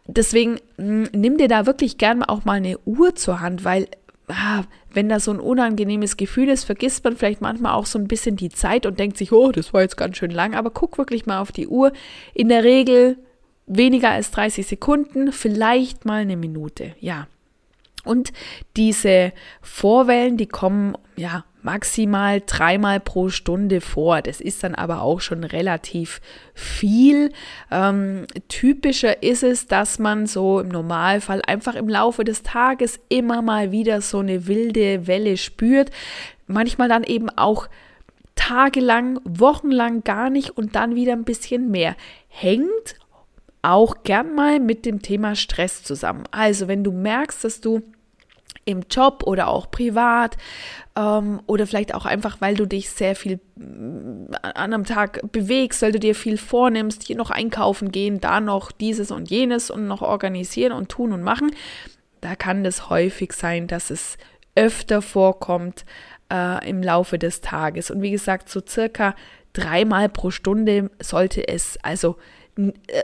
Deswegen 0.08 0.60
mh, 0.78 0.86
hm, 0.86 1.10
nimm 1.14 1.38
dir 1.38 1.48
da 1.48 1.66
wirklich 1.66 1.98
gern 1.98 2.24
auch 2.24 2.46
mal 2.46 2.54
eine 2.54 2.78
Uhr 2.86 3.16
zur 3.16 3.40
Hand, 3.42 3.64
weil 3.64 3.88
ah, 4.28 4.64
wenn 4.94 5.10
da 5.10 5.20
so 5.20 5.32
ein 5.32 5.40
unangenehmes 5.40 6.18
Gefühl 6.18 6.50
ist, 6.50 6.64
vergisst 6.64 7.04
man 7.04 7.16
vielleicht 7.16 7.42
manchmal 7.42 7.74
auch 7.74 7.86
so 7.86 8.00
ein 8.00 8.08
bisschen 8.08 8.36
die 8.36 8.50
Zeit 8.50 8.86
und 8.86 9.00
denkt 9.00 9.18
sich, 9.18 9.32
oh, 9.32 9.52
das 9.52 9.74
war 9.74 9.82
jetzt 9.82 9.98
ganz 9.98 10.18
schön 10.18 10.32
lang. 10.32 10.56
Aber 10.56 10.70
guck 10.70 10.98
wirklich 10.98 11.26
mal 11.26 11.40
auf 11.40 11.52
die 11.52 11.68
Uhr. 11.68 11.92
In 12.34 12.50
der 12.50 12.64
Regel 12.64 13.18
weniger 13.68 14.10
als 14.10 14.32
30 14.32 14.66
Sekunden, 14.66 15.32
vielleicht 15.32 16.06
mal 16.06 16.22
eine 16.22 16.38
Minute, 16.38 16.94
ja. 17.00 17.28
Und 18.03 18.34
diese 18.75 19.31
Vorwellen, 19.62 20.38
die 20.38 20.48
kommen 20.48 20.98
ja 21.15 21.46
maximal 21.62 22.41
dreimal 22.46 23.00
pro 23.00 23.29
Stunde 23.29 23.81
vor. 23.81 24.22
Das 24.22 24.41
ist 24.41 24.63
dann 24.63 24.74
aber 24.74 25.01
auch 25.01 25.22
schon 25.22 25.43
relativ 25.43 26.20
viel. 26.55 27.31
Ähm, 27.70 28.25
typischer 28.48 29.22
ist 29.22 29.43
es, 29.43 29.67
dass 29.67 30.00
man 30.00 30.25
so 30.25 30.60
im 30.60 30.70
Normalfall 30.70 31.41
einfach 31.46 31.75
im 31.75 31.88
Laufe 31.88 32.24
des 32.24 32.41
Tages 32.41 33.00
immer 33.10 33.41
mal 33.41 33.72
wieder 33.72 34.01
so 34.01 34.20
eine 34.20 34.48
wilde 34.48 35.05
Welle 35.05 35.38
spürt. 35.38 35.91
Manchmal 36.48 36.89
dann 36.89 37.03
eben 37.03 37.29
auch 37.29 37.67
tagelang, 38.36 39.20
wochenlang 39.24 40.03
gar 40.03 40.29
nicht 40.29 40.50
und 40.58 40.75
dann 40.75 40.96
wieder 40.96 41.13
ein 41.13 41.25
bisschen 41.25 41.70
mehr. 41.70 41.96
Hängt 42.27 42.96
auch 43.62 44.03
gern 44.03 44.34
mal 44.34 44.60
mit 44.60 44.86
dem 44.86 45.01
Thema 45.01 45.36
Stress 45.36 45.84
zusammen. 45.84 46.24
Also 46.32 46.68
wenn 46.68 46.84
du 46.84 46.91
merkst, 46.91 47.44
dass 47.44 47.62
du 47.62 47.82
im 48.65 48.82
Job 48.89 49.24
oder 49.25 49.48
auch 49.48 49.72
privat 49.72 50.38
ähm, 50.96 51.41
oder 51.48 51.65
vielleicht 51.65 51.94
auch 51.94 52.06
einfach, 52.06 52.41
weil 52.41 52.56
du 52.56 52.65
dich 52.65 52.89
sehr 52.89 53.15
viel 53.15 53.39
mm, 53.56 54.34
an 54.41 54.74
einem 54.74 54.86
Tag 54.86 55.32
bewegst, 55.32 55.82
weil 55.82 55.91
du 55.91 56.00
dir 56.00 56.15
viel 56.15 56.38
vornimmst, 56.38 57.03
hier 57.03 57.15
noch 57.15 57.32
einkaufen 57.32 57.91
gehen, 57.91 58.20
da 58.20 58.39
noch 58.39 58.72
dieses 58.72 59.12
und 59.12 59.30
jenes 59.30 59.72
und 59.72 59.88
noch 59.88 60.01
organisieren 60.01 60.74
und 60.74 60.89
tun 60.89 61.12
und 61.12 61.24
machen, 61.24 61.51
da 62.22 62.36
kann 62.36 62.65
es 62.65 62.89
häufig 62.89 63.34
sein, 63.34 63.68
dass 63.68 63.89
es 63.89 64.18
öfter 64.56 65.01
vorkommt 65.01 65.86
äh, 66.32 66.70
im 66.70 66.84
Laufe 66.84 67.18
des 67.18 67.41
Tages. 67.41 67.89
Und 67.89 68.01
wie 68.01 68.12
gesagt, 68.12 68.50
so 68.50 68.62
circa 68.65 69.15
dreimal 69.53 70.08
pro 70.08 70.30
Stunde 70.30 70.91
sollte 71.01 71.48
es 71.48 71.80
also 71.82 72.18
äh, 72.18 72.40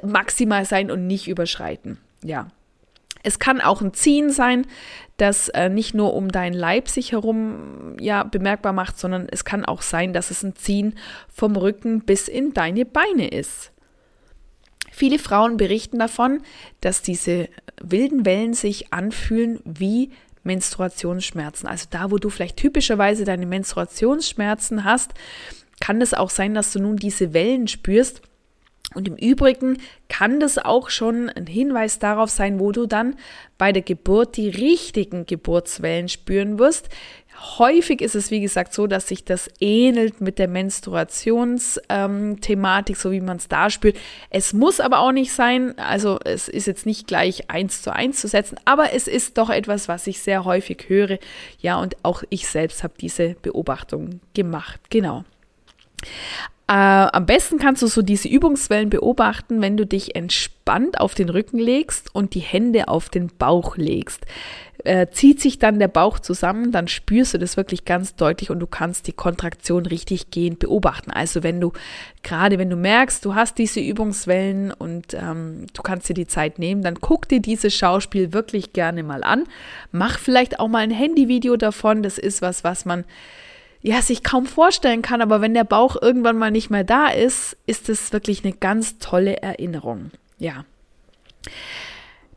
maximal 0.04 0.66
sein 0.66 0.92
und 0.92 1.08
nicht 1.08 1.28
überschreiten. 1.28 1.98
Ja. 2.24 2.48
Es 3.24 3.40
kann 3.40 3.62
auch 3.62 3.82
ein 3.82 3.94
Ziehen 3.94 4.30
sein, 4.30 4.66
das 5.18 5.50
äh, 5.50 5.70
nicht 5.70 5.94
nur 5.94 6.14
um 6.14 6.32
deinen 6.32 6.54
Leib 6.54 6.88
sich 6.88 7.12
herum 7.12 7.98
ja 8.00 8.24
bemerkbar 8.24 8.74
macht, 8.74 9.00
sondern 9.00 9.28
es 9.30 9.44
kann 9.44 9.66
auch 9.66 9.82
sein, 9.82 10.14
dass 10.14 10.32
es 10.32 10.44
ein 10.44 10.56
Ziehen 10.56 10.96
vom 11.34 11.56
Rücken 11.56 12.02
bis 12.02 12.28
in 12.28 12.54
deine 12.54 12.86
Beine 12.86 13.28
ist. 13.28 13.72
Viele 14.92 15.20
Frauen 15.20 15.58
berichten 15.58 16.00
davon, 16.00 16.42
dass 16.82 17.02
diese 17.02 17.50
wilden 17.82 18.26
Wellen 18.26 18.54
sich 18.54 18.94
anfühlen 18.94 19.60
wie 19.66 20.12
Menstruationsschmerzen. 20.44 21.68
Also 21.68 21.86
da, 21.90 22.10
wo 22.10 22.18
du 22.18 22.30
vielleicht 22.30 22.58
typischerweise 22.58 23.24
deine 23.24 23.46
Menstruationsschmerzen 23.46 24.84
hast, 24.84 25.14
kann 25.80 26.02
es 26.02 26.14
auch 26.14 26.30
sein, 26.30 26.54
dass 26.54 26.72
du 26.74 26.80
nun 26.80 26.96
diese 26.96 27.34
Wellen 27.34 27.68
spürst 27.68 28.22
und 28.94 29.08
im 29.08 29.16
Übrigen 29.16 29.78
kann 30.08 30.40
das 30.40 30.58
auch 30.58 30.90
schon 30.90 31.30
ein 31.30 31.46
Hinweis 31.46 32.00
darauf 32.00 32.30
sein, 32.30 32.60
wo 32.60 32.72
du 32.72 32.86
dann 32.86 33.16
bei 33.58 33.72
der 33.72 33.82
Geburt 33.82 34.38
die 34.38 34.50
richtigen 34.50 35.26
Geburtswellen 35.26 36.10
spüren 36.10 36.58
wirst. 36.58 36.90
Häufig 37.60 38.02
ist 38.02 38.16
es, 38.16 38.32
wie 38.32 38.40
gesagt, 38.40 38.74
so, 38.74 38.88
dass 38.88 39.08
sich 39.08 39.24
das 39.24 39.48
ähnelt 39.60 40.22
mit 40.22 40.40
der 40.40 40.48
Menstruationsthematik, 40.48 42.98
so 42.98 43.12
wie 43.12 43.22
man 43.22 43.38
es 43.38 43.48
da 43.48 43.70
spürt. 43.70 43.96
Es 44.32 44.54
muss 44.54 44.80
aber 44.80 45.00
auch 45.00 45.12
nicht 45.12 45.32
sein, 45.32 45.78
also 45.78 46.18
es 46.26 46.48
ist 46.48 46.66
jetzt 46.66 46.88
nicht 46.88 47.06
gleich 47.06 47.52
eins 47.52 47.84
zu 47.84 47.94
eins 47.94 48.22
zu 48.22 48.28
setzen, 48.28 48.58
aber 48.66 48.94
es 48.94 49.08
ist 49.08 49.38
doch 49.38 49.52
etwas, 49.52 49.88
was 49.88 50.08
ich 50.08 50.20
sehr 50.20 50.46
häufig 50.46 50.86
höre. 50.88 51.20
Ja, 51.60 51.80
und 51.80 52.04
auch 52.04 52.24
ich 52.30 52.48
selbst 52.48 52.84
habe 52.84 52.96
diese 53.00 53.36
Beobachtung 53.36 54.20
gemacht. 54.34 54.80
Genau. 54.90 55.24
Äh, 56.70 56.74
am 56.74 57.26
besten 57.26 57.60
kannst 57.60 57.82
du 57.82 57.88
so 57.88 58.02
diese 58.02 58.28
Übungswellen 58.28 58.90
beobachten, 58.90 59.62
wenn 59.62 59.78
du 59.78 59.86
dich 59.86 60.16
entspannt 60.18 61.00
auf 61.00 61.16
den 61.16 61.30
Rücken 61.30 61.60
legst 61.60 62.14
und 62.14 62.34
die 62.34 62.42
Hände 62.42 62.90
auf 62.90 63.08
den 63.08 63.32
Bauch 63.38 63.78
legst. 63.78 64.26
Äh, 64.84 65.08
zieht 65.08 65.40
sich 65.40 65.60
dann 65.60 65.80
der 65.80 65.88
Bauch 65.88 66.20
zusammen, 66.20 66.74
dann 66.74 66.90
spürst 66.90 67.34
du 67.34 67.38
das 67.38 67.56
wirklich 67.56 67.86
ganz 67.86 68.16
deutlich 68.16 68.52
und 68.52 68.60
du 68.60 68.68
kannst 68.68 69.08
die 69.08 69.14
Kontraktion 69.14 69.86
richtig 69.86 70.30
gehend 70.30 70.60
beobachten. 70.60 71.10
Also 71.10 71.42
wenn 71.42 71.62
du, 71.62 71.72
gerade 72.22 72.60
wenn 72.60 72.70
du 72.70 72.76
merkst, 72.76 73.24
du 73.24 73.34
hast 73.34 73.58
diese 73.58 73.80
Übungswellen 73.80 74.72
und 74.72 75.14
ähm, 75.14 75.68
du 75.74 75.82
kannst 75.82 76.10
dir 76.10 76.14
die 76.16 76.28
Zeit 76.28 76.60
nehmen, 76.60 76.84
dann 76.84 77.00
guck 77.00 77.30
dir 77.30 77.40
dieses 77.40 77.74
Schauspiel 77.76 78.34
wirklich 78.34 78.74
gerne 78.74 79.04
mal 79.04 79.24
an. 79.24 79.46
Mach 79.94 80.20
vielleicht 80.20 80.60
auch 80.60 80.68
mal 80.68 80.80
ein 80.80 80.92
Handyvideo 80.92 81.56
davon. 81.56 82.04
Das 82.04 82.18
ist 82.18 82.42
was, 82.42 82.66
was 82.66 82.84
man 82.84 83.06
ja, 83.88 84.02
sich 84.02 84.22
kaum 84.22 84.46
vorstellen 84.46 85.02
kann, 85.02 85.22
aber 85.22 85.40
wenn 85.40 85.54
der 85.54 85.64
Bauch 85.64 85.96
irgendwann 86.02 86.38
mal 86.38 86.52
nicht 86.52 86.70
mehr 86.70 86.84
da 86.84 87.08
ist, 87.08 87.56
ist 87.68 87.88
es 87.88 88.12
wirklich 88.12 88.44
eine 88.44 88.52
ganz 88.52 88.98
tolle 88.98 89.42
Erinnerung. 89.42 90.12
Ja. 90.40 90.66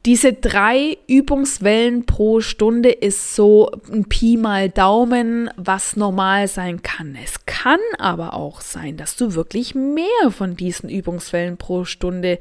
Diese 0.07 0.33
drei 0.33 0.97
Übungswellen 1.09 2.07
pro 2.07 2.41
Stunde 2.41 2.91
ist 2.91 3.35
so 3.35 3.71
ein 3.93 4.07
Pi 4.07 4.39
mal 4.39 4.71
Daumen, 4.71 5.51
was 5.57 5.95
normal 5.95 6.49
sein 6.49 6.81
kann. 6.81 7.19
Es 7.23 7.45
kann 7.45 7.81
aber 7.99 8.33
auch 8.33 8.63
sein, 8.63 8.97
dass 8.97 9.17
du 9.17 9.35
wirklich 9.35 9.75
mehr 9.75 10.31
von 10.31 10.57
diesen 10.57 10.89
Übungswellen 10.89 11.59
pro 11.59 11.85
Stunde 11.85 12.39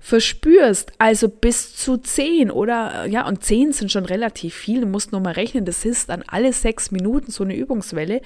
verspürst. 0.00 0.90
Also 0.98 1.28
bis 1.28 1.76
zu 1.76 1.96
zehn 1.96 2.50
oder 2.50 3.06
ja, 3.06 3.24
und 3.24 3.44
zehn 3.44 3.72
sind 3.72 3.92
schon 3.92 4.04
relativ 4.04 4.54
viel. 4.56 4.80
Du 4.80 4.86
musst 4.88 5.12
nur 5.12 5.20
mal 5.20 5.34
rechnen, 5.34 5.64
das 5.64 5.84
ist 5.84 6.08
dann 6.08 6.24
alle 6.26 6.52
sechs 6.52 6.90
Minuten 6.90 7.30
so 7.30 7.44
eine 7.44 7.54
Übungswelle. 7.54 8.20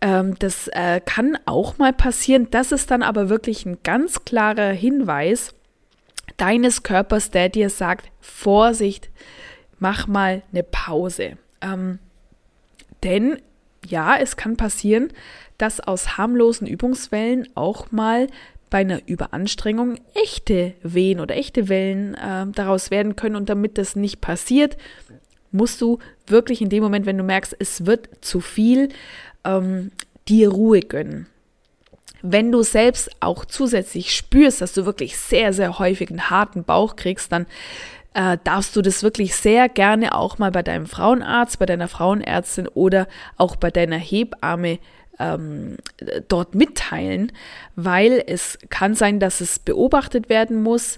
Ähm, 0.00 0.36
das 0.38 0.68
äh, 0.68 1.02
kann 1.04 1.36
auch 1.44 1.76
mal 1.76 1.92
passieren. 1.92 2.48
Das 2.50 2.72
ist 2.72 2.90
dann 2.90 3.02
aber 3.02 3.28
wirklich 3.28 3.66
ein 3.66 3.76
ganz 3.82 4.24
klarer 4.24 4.70
Hinweis 4.70 5.54
deines 6.36 6.82
Körpers, 6.82 7.30
der 7.30 7.48
dir 7.48 7.70
sagt, 7.70 8.10
Vorsicht, 8.20 9.10
mach 9.78 10.06
mal 10.06 10.42
eine 10.52 10.62
Pause. 10.62 11.36
Ähm, 11.60 11.98
denn 13.02 13.38
ja, 13.86 14.16
es 14.16 14.36
kann 14.36 14.56
passieren, 14.56 15.12
dass 15.58 15.80
aus 15.80 16.16
harmlosen 16.16 16.66
Übungswellen 16.66 17.48
auch 17.54 17.92
mal 17.92 18.28
bei 18.70 18.78
einer 18.78 19.00
Überanstrengung 19.06 19.98
echte 20.14 20.74
Wehen 20.82 21.20
oder 21.20 21.36
echte 21.36 21.68
Wellen 21.68 22.14
äh, 22.14 22.46
daraus 22.52 22.90
werden 22.90 23.14
können. 23.14 23.36
Und 23.36 23.48
damit 23.48 23.78
das 23.78 23.94
nicht 23.94 24.20
passiert, 24.20 24.76
musst 25.52 25.80
du 25.80 25.98
wirklich 26.26 26.60
in 26.60 26.70
dem 26.70 26.82
Moment, 26.82 27.06
wenn 27.06 27.18
du 27.18 27.24
merkst, 27.24 27.54
es 27.58 27.86
wird 27.86 28.08
zu 28.20 28.40
viel, 28.40 28.88
ähm, 29.44 29.92
dir 30.26 30.48
Ruhe 30.48 30.80
gönnen. 30.80 31.26
Wenn 32.26 32.50
du 32.50 32.62
selbst 32.62 33.10
auch 33.20 33.44
zusätzlich 33.44 34.16
spürst, 34.16 34.62
dass 34.62 34.72
du 34.72 34.86
wirklich 34.86 35.18
sehr, 35.18 35.52
sehr 35.52 35.78
häufig 35.78 36.08
einen 36.08 36.30
harten 36.30 36.64
Bauch 36.64 36.96
kriegst, 36.96 37.30
dann 37.30 37.46
äh, 38.14 38.38
darfst 38.44 38.74
du 38.76 38.82
das 38.82 39.02
wirklich 39.02 39.36
sehr 39.36 39.68
gerne 39.68 40.14
auch 40.14 40.38
mal 40.38 40.50
bei 40.50 40.62
deinem 40.62 40.86
Frauenarzt, 40.86 41.58
bei 41.58 41.66
deiner 41.66 41.88
Frauenärztin 41.88 42.68
oder 42.68 43.08
auch 43.36 43.56
bei 43.56 43.70
deiner 43.70 43.98
Hebamme 43.98 44.78
ähm, 45.18 45.76
dort 46.28 46.54
mitteilen, 46.54 47.30
weil 47.76 48.22
es 48.26 48.58
kann 48.70 48.94
sein, 48.94 49.20
dass 49.20 49.40
es 49.40 49.58
beobachtet 49.58 50.28
werden 50.28 50.62
muss, 50.62 50.96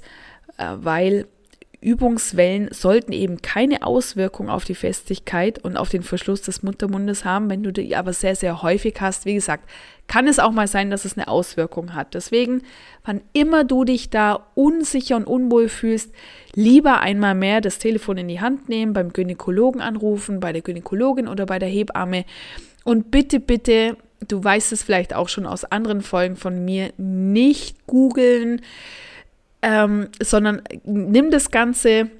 äh, 0.58 0.64
weil 0.76 1.26
Übungswellen 1.80 2.68
sollten 2.72 3.12
eben 3.12 3.42
keine 3.42 3.82
Auswirkung 3.82 4.48
auf 4.48 4.64
die 4.64 4.74
Festigkeit 4.74 5.62
und 5.62 5.76
auf 5.76 5.88
den 5.88 6.02
Verschluss 6.02 6.42
des 6.42 6.62
Muttermundes 6.62 7.24
haben. 7.24 7.50
Wenn 7.50 7.62
du 7.62 7.72
die 7.72 7.94
aber 7.96 8.12
sehr, 8.12 8.36
sehr 8.36 8.62
häufig 8.62 8.96
hast, 9.00 9.24
wie 9.24 9.34
gesagt, 9.34 9.68
kann 10.06 10.28
es 10.28 10.38
auch 10.38 10.52
mal 10.52 10.68
sein, 10.68 10.90
dass 10.90 11.04
es 11.04 11.16
eine 11.16 11.28
Auswirkung 11.28 11.94
hat. 11.94 12.14
Deswegen, 12.14 12.62
wann 13.04 13.20
immer 13.32 13.64
du 13.64 13.84
dich 13.84 14.10
da 14.10 14.46
unsicher 14.54 15.16
und 15.16 15.26
unwohl 15.26 15.68
fühlst, 15.68 16.12
lieber 16.54 17.00
einmal 17.00 17.34
mehr 17.34 17.60
das 17.60 17.78
Telefon 17.78 18.18
in 18.18 18.28
die 18.28 18.40
Hand 18.40 18.68
nehmen, 18.68 18.92
beim 18.92 19.12
Gynäkologen 19.12 19.80
anrufen, 19.80 20.40
bei 20.40 20.52
der 20.52 20.62
Gynäkologin 20.62 21.28
oder 21.28 21.46
bei 21.46 21.58
der 21.58 21.68
Hebamme 21.68 22.24
und 22.84 23.10
bitte, 23.10 23.40
bitte, 23.40 23.96
du 24.28 24.42
weißt 24.42 24.72
es 24.72 24.84
vielleicht 24.84 25.12
auch 25.12 25.28
schon 25.28 25.44
aus 25.44 25.64
anderen 25.64 26.02
Folgen 26.02 26.36
von 26.36 26.64
mir, 26.64 26.92
nicht 26.96 27.86
googeln, 27.88 28.62
ähm, 29.62 30.08
sondern 30.22 30.62
nimm 30.84 31.30
das 31.30 31.50
Ganze 31.50 32.10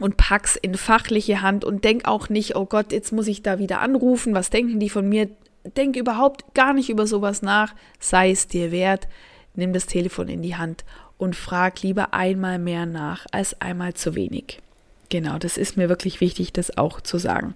und 0.00 0.16
pack's 0.16 0.56
in 0.56 0.74
fachliche 0.74 1.42
Hand 1.42 1.64
und 1.64 1.84
denk 1.84 2.06
auch 2.06 2.28
nicht, 2.28 2.56
oh 2.56 2.64
Gott, 2.64 2.92
jetzt 2.92 3.12
muss 3.12 3.26
ich 3.26 3.42
da 3.42 3.58
wieder 3.58 3.80
anrufen, 3.80 4.34
was 4.34 4.50
denken 4.50 4.80
die 4.80 4.90
von 4.90 5.08
mir? 5.08 5.28
Denk 5.76 5.96
überhaupt 5.96 6.54
gar 6.54 6.72
nicht 6.72 6.90
über 6.90 7.06
sowas 7.06 7.42
nach, 7.42 7.74
sei 8.00 8.30
es 8.30 8.48
dir 8.48 8.72
wert, 8.72 9.06
nimm 9.54 9.72
das 9.72 9.86
Telefon 9.86 10.28
in 10.28 10.42
die 10.42 10.56
Hand 10.56 10.84
und 11.18 11.36
frag 11.36 11.82
lieber 11.82 12.14
einmal 12.14 12.58
mehr 12.58 12.86
nach 12.86 13.26
als 13.30 13.60
einmal 13.60 13.94
zu 13.94 14.14
wenig. 14.14 14.60
Genau, 15.08 15.38
das 15.38 15.58
ist 15.58 15.76
mir 15.76 15.90
wirklich 15.90 16.22
wichtig, 16.22 16.54
das 16.54 16.78
auch 16.78 17.02
zu 17.02 17.18
sagen. 17.18 17.54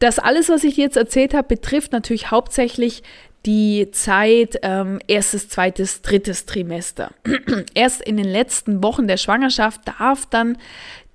Das 0.00 0.18
alles, 0.18 0.48
was 0.48 0.64
ich 0.64 0.76
jetzt 0.76 0.96
erzählt 0.96 1.32
habe, 1.32 1.46
betrifft 1.46 1.92
natürlich 1.92 2.32
hauptsächlich 2.32 3.04
die 3.46 3.90
Zeit 3.92 4.58
ähm, 4.62 4.98
erstes, 5.06 5.48
zweites, 5.48 6.02
drittes 6.02 6.46
Trimester. 6.46 7.12
Erst 7.74 8.02
in 8.02 8.16
den 8.16 8.26
letzten 8.28 8.82
Wochen 8.82 9.06
der 9.06 9.16
Schwangerschaft 9.16 9.82
darf 9.86 10.26
dann 10.26 10.58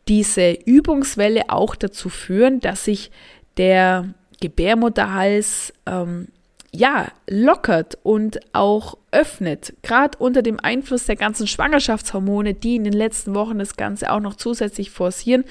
diese 0.07 0.51
Übungswelle 0.51 1.49
auch 1.49 1.75
dazu 1.75 2.09
führen, 2.09 2.59
dass 2.59 2.85
sich 2.85 3.11
der 3.57 4.13
Gebärmutterhals 4.41 5.73
ähm, 5.85 6.27
ja, 6.75 7.11
lockert 7.29 7.99
und 8.01 8.39
auch 8.51 8.97
öffnet, 9.11 9.73
gerade 9.83 10.17
unter 10.17 10.41
dem 10.41 10.59
Einfluss 10.59 11.05
der 11.05 11.15
ganzen 11.15 11.45
Schwangerschaftshormone, 11.45 12.55
die 12.55 12.77
in 12.77 12.83
den 12.83 12.93
letzten 12.93 13.35
Wochen 13.35 13.59
das 13.59 13.77
Ganze 13.77 14.11
auch 14.11 14.19
noch 14.19 14.35
zusätzlich 14.35 14.89
forcieren, 14.89 15.45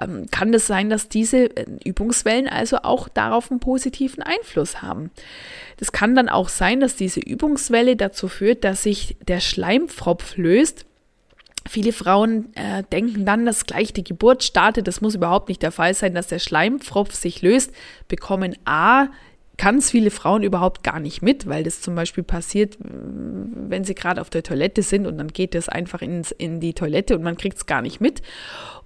ähm, 0.00 0.26
kann 0.32 0.52
es 0.52 0.62
das 0.62 0.66
sein, 0.66 0.90
dass 0.90 1.08
diese 1.08 1.56
äh, 1.56 1.66
Übungswellen 1.84 2.48
also 2.48 2.78
auch 2.78 3.08
darauf 3.08 3.52
einen 3.52 3.60
positiven 3.60 4.24
Einfluss 4.24 4.82
haben. 4.82 5.12
Das 5.76 5.92
kann 5.92 6.16
dann 6.16 6.28
auch 6.28 6.48
sein, 6.48 6.80
dass 6.80 6.96
diese 6.96 7.20
Übungswelle 7.20 7.94
dazu 7.94 8.26
führt, 8.26 8.64
dass 8.64 8.82
sich 8.82 9.16
der 9.26 9.40
Schleimpfropf 9.40 10.36
löst, 10.36 10.84
Viele 11.68 11.92
Frauen 11.92 12.54
äh, 12.54 12.82
denken 12.92 13.26
dann, 13.26 13.44
dass 13.44 13.66
gleich 13.66 13.92
die 13.92 14.04
Geburt 14.04 14.42
startet. 14.42 14.88
Das 14.88 15.02
muss 15.02 15.14
überhaupt 15.14 15.50
nicht 15.50 15.62
der 15.62 15.72
Fall 15.72 15.92
sein, 15.92 16.14
dass 16.14 16.26
der 16.26 16.38
Schleimpfropf 16.38 17.14
sich 17.14 17.42
löst. 17.42 17.72
Bekommen 18.06 18.56
A 18.64 19.08
ganz 19.58 19.90
viele 19.90 20.10
Frauen 20.10 20.44
überhaupt 20.44 20.84
gar 20.84 21.00
nicht 21.00 21.20
mit, 21.20 21.48
weil 21.48 21.64
das 21.64 21.80
zum 21.80 21.96
Beispiel 21.96 22.22
passiert, 22.22 22.78
wenn 22.80 23.82
sie 23.84 23.94
gerade 23.94 24.20
auf 24.20 24.30
der 24.30 24.44
Toilette 24.44 24.82
sind 24.82 25.06
und 25.06 25.18
dann 25.18 25.28
geht 25.28 25.54
das 25.54 25.68
einfach 25.68 26.00
ins, 26.00 26.30
in 26.30 26.60
die 26.60 26.74
Toilette 26.74 27.16
und 27.16 27.24
man 27.24 27.36
kriegt 27.36 27.58
es 27.58 27.66
gar 27.66 27.82
nicht 27.82 28.00
mit. 28.00 28.22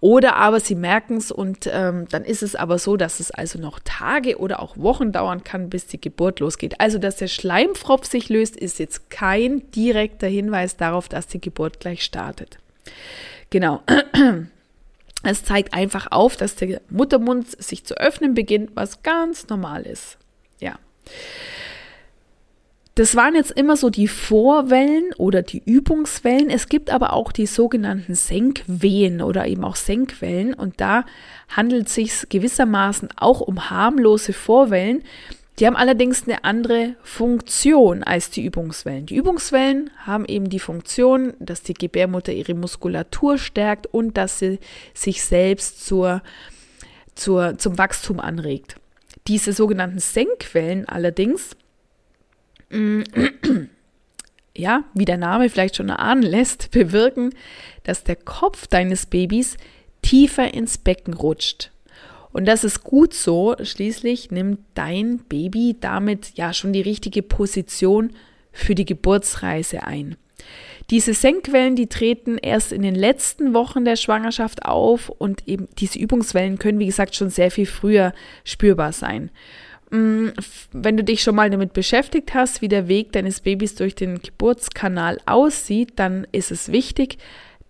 Oder 0.00 0.34
aber 0.34 0.58
sie 0.58 0.74
merken 0.74 1.18
es 1.18 1.30
und 1.30 1.70
ähm, 1.70 2.06
dann 2.10 2.24
ist 2.24 2.42
es 2.42 2.56
aber 2.56 2.78
so, 2.78 2.96
dass 2.96 3.20
es 3.20 3.30
also 3.30 3.60
noch 3.60 3.78
Tage 3.84 4.38
oder 4.38 4.60
auch 4.60 4.76
Wochen 4.78 5.12
dauern 5.12 5.44
kann, 5.44 5.68
bis 5.68 5.86
die 5.86 6.00
Geburt 6.00 6.40
losgeht. 6.40 6.80
Also, 6.80 6.98
dass 6.98 7.16
der 7.16 7.28
Schleimfropf 7.28 8.06
sich 8.06 8.28
löst, 8.28 8.56
ist 8.56 8.80
jetzt 8.80 9.10
kein 9.10 9.70
direkter 9.70 10.26
Hinweis 10.26 10.76
darauf, 10.76 11.08
dass 11.08 11.28
die 11.28 11.40
Geburt 11.40 11.78
gleich 11.78 12.02
startet. 12.02 12.58
Genau. 13.50 13.82
Es 15.24 15.44
zeigt 15.44 15.72
einfach 15.72 16.08
auf, 16.10 16.36
dass 16.36 16.56
der 16.56 16.80
Muttermund 16.90 17.48
sich 17.62 17.84
zu 17.84 17.96
öffnen 17.96 18.34
beginnt, 18.34 18.70
was 18.74 19.04
ganz 19.04 19.46
normal 19.46 19.82
ist. 19.82 20.18
Das 22.94 23.16
waren 23.16 23.34
jetzt 23.34 23.52
immer 23.52 23.78
so 23.78 23.88
die 23.88 24.08
Vorwellen 24.08 25.14
oder 25.16 25.40
die 25.40 25.62
Übungswellen. 25.64 26.50
Es 26.50 26.68
gibt 26.68 26.90
aber 26.90 27.14
auch 27.14 27.32
die 27.32 27.46
sogenannten 27.46 28.14
Senkwehen 28.14 29.22
oder 29.22 29.46
eben 29.46 29.64
auch 29.64 29.76
Senkwellen. 29.76 30.52
Und 30.52 30.78
da 30.80 31.06
handelt 31.48 31.86
es 31.86 31.94
sich 31.94 32.28
gewissermaßen 32.28 33.08
auch 33.16 33.40
um 33.40 33.70
harmlose 33.70 34.34
Vorwellen. 34.34 35.02
Die 35.58 35.66
haben 35.66 35.76
allerdings 35.76 36.24
eine 36.24 36.44
andere 36.44 36.96
Funktion 37.02 38.02
als 38.02 38.28
die 38.28 38.44
Übungswellen. 38.44 39.06
Die 39.06 39.16
Übungswellen 39.16 39.90
haben 40.04 40.26
eben 40.26 40.50
die 40.50 40.58
Funktion, 40.58 41.32
dass 41.38 41.62
die 41.62 41.74
Gebärmutter 41.74 42.32
ihre 42.32 42.54
Muskulatur 42.54 43.38
stärkt 43.38 43.86
und 43.86 44.18
dass 44.18 44.38
sie 44.38 44.58
sich 44.92 45.24
selbst 45.24 45.86
zur, 45.86 46.22
zur, 47.14 47.56
zum 47.56 47.78
Wachstum 47.78 48.20
anregt. 48.20 48.76
Diese 49.28 49.52
sogenannten 49.52 49.98
Senkwellen 49.98 50.88
allerdings, 50.88 51.56
ja, 54.56 54.84
wie 54.94 55.04
der 55.04 55.18
Name 55.18 55.48
vielleicht 55.48 55.76
schon 55.76 55.88
erahnen 55.88 56.22
lässt, 56.22 56.70
bewirken, 56.70 57.30
dass 57.84 58.04
der 58.04 58.16
Kopf 58.16 58.66
deines 58.66 59.06
Babys 59.06 59.56
tiefer 60.02 60.52
ins 60.52 60.78
Becken 60.78 61.14
rutscht. 61.14 61.70
Und 62.32 62.46
das 62.46 62.64
ist 62.64 62.82
gut 62.82 63.14
so. 63.14 63.54
Schließlich 63.62 64.30
nimmt 64.30 64.60
dein 64.74 65.18
Baby 65.18 65.76
damit 65.78 66.32
ja 66.34 66.52
schon 66.52 66.72
die 66.72 66.80
richtige 66.80 67.22
Position 67.22 68.12
für 68.52 68.74
die 68.74 68.86
Geburtsreise 68.86 69.84
ein. 69.84 70.16
Diese 70.92 71.14
Senkwellen, 71.14 71.74
die 71.74 71.86
treten 71.86 72.36
erst 72.36 72.70
in 72.70 72.82
den 72.82 72.94
letzten 72.94 73.54
Wochen 73.54 73.86
der 73.86 73.96
Schwangerschaft 73.96 74.66
auf 74.66 75.08
und 75.08 75.48
eben 75.48 75.66
diese 75.78 75.98
Übungswellen 75.98 76.58
können, 76.58 76.78
wie 76.78 76.86
gesagt, 76.86 77.14
schon 77.14 77.30
sehr 77.30 77.50
viel 77.50 77.64
früher 77.64 78.12
spürbar 78.44 78.92
sein. 78.92 79.30
Mm, 79.88 80.28
wenn 80.70 80.98
du 80.98 81.02
dich 81.02 81.22
schon 81.22 81.34
mal 81.34 81.48
damit 81.48 81.72
beschäftigt 81.72 82.34
hast, 82.34 82.60
wie 82.60 82.68
der 82.68 82.88
Weg 82.88 83.10
deines 83.12 83.40
Babys 83.40 83.74
durch 83.74 83.94
den 83.94 84.20
Geburtskanal 84.20 85.16
aussieht, 85.24 85.94
dann 85.96 86.26
ist 86.30 86.50
es 86.50 86.70
wichtig, 86.70 87.16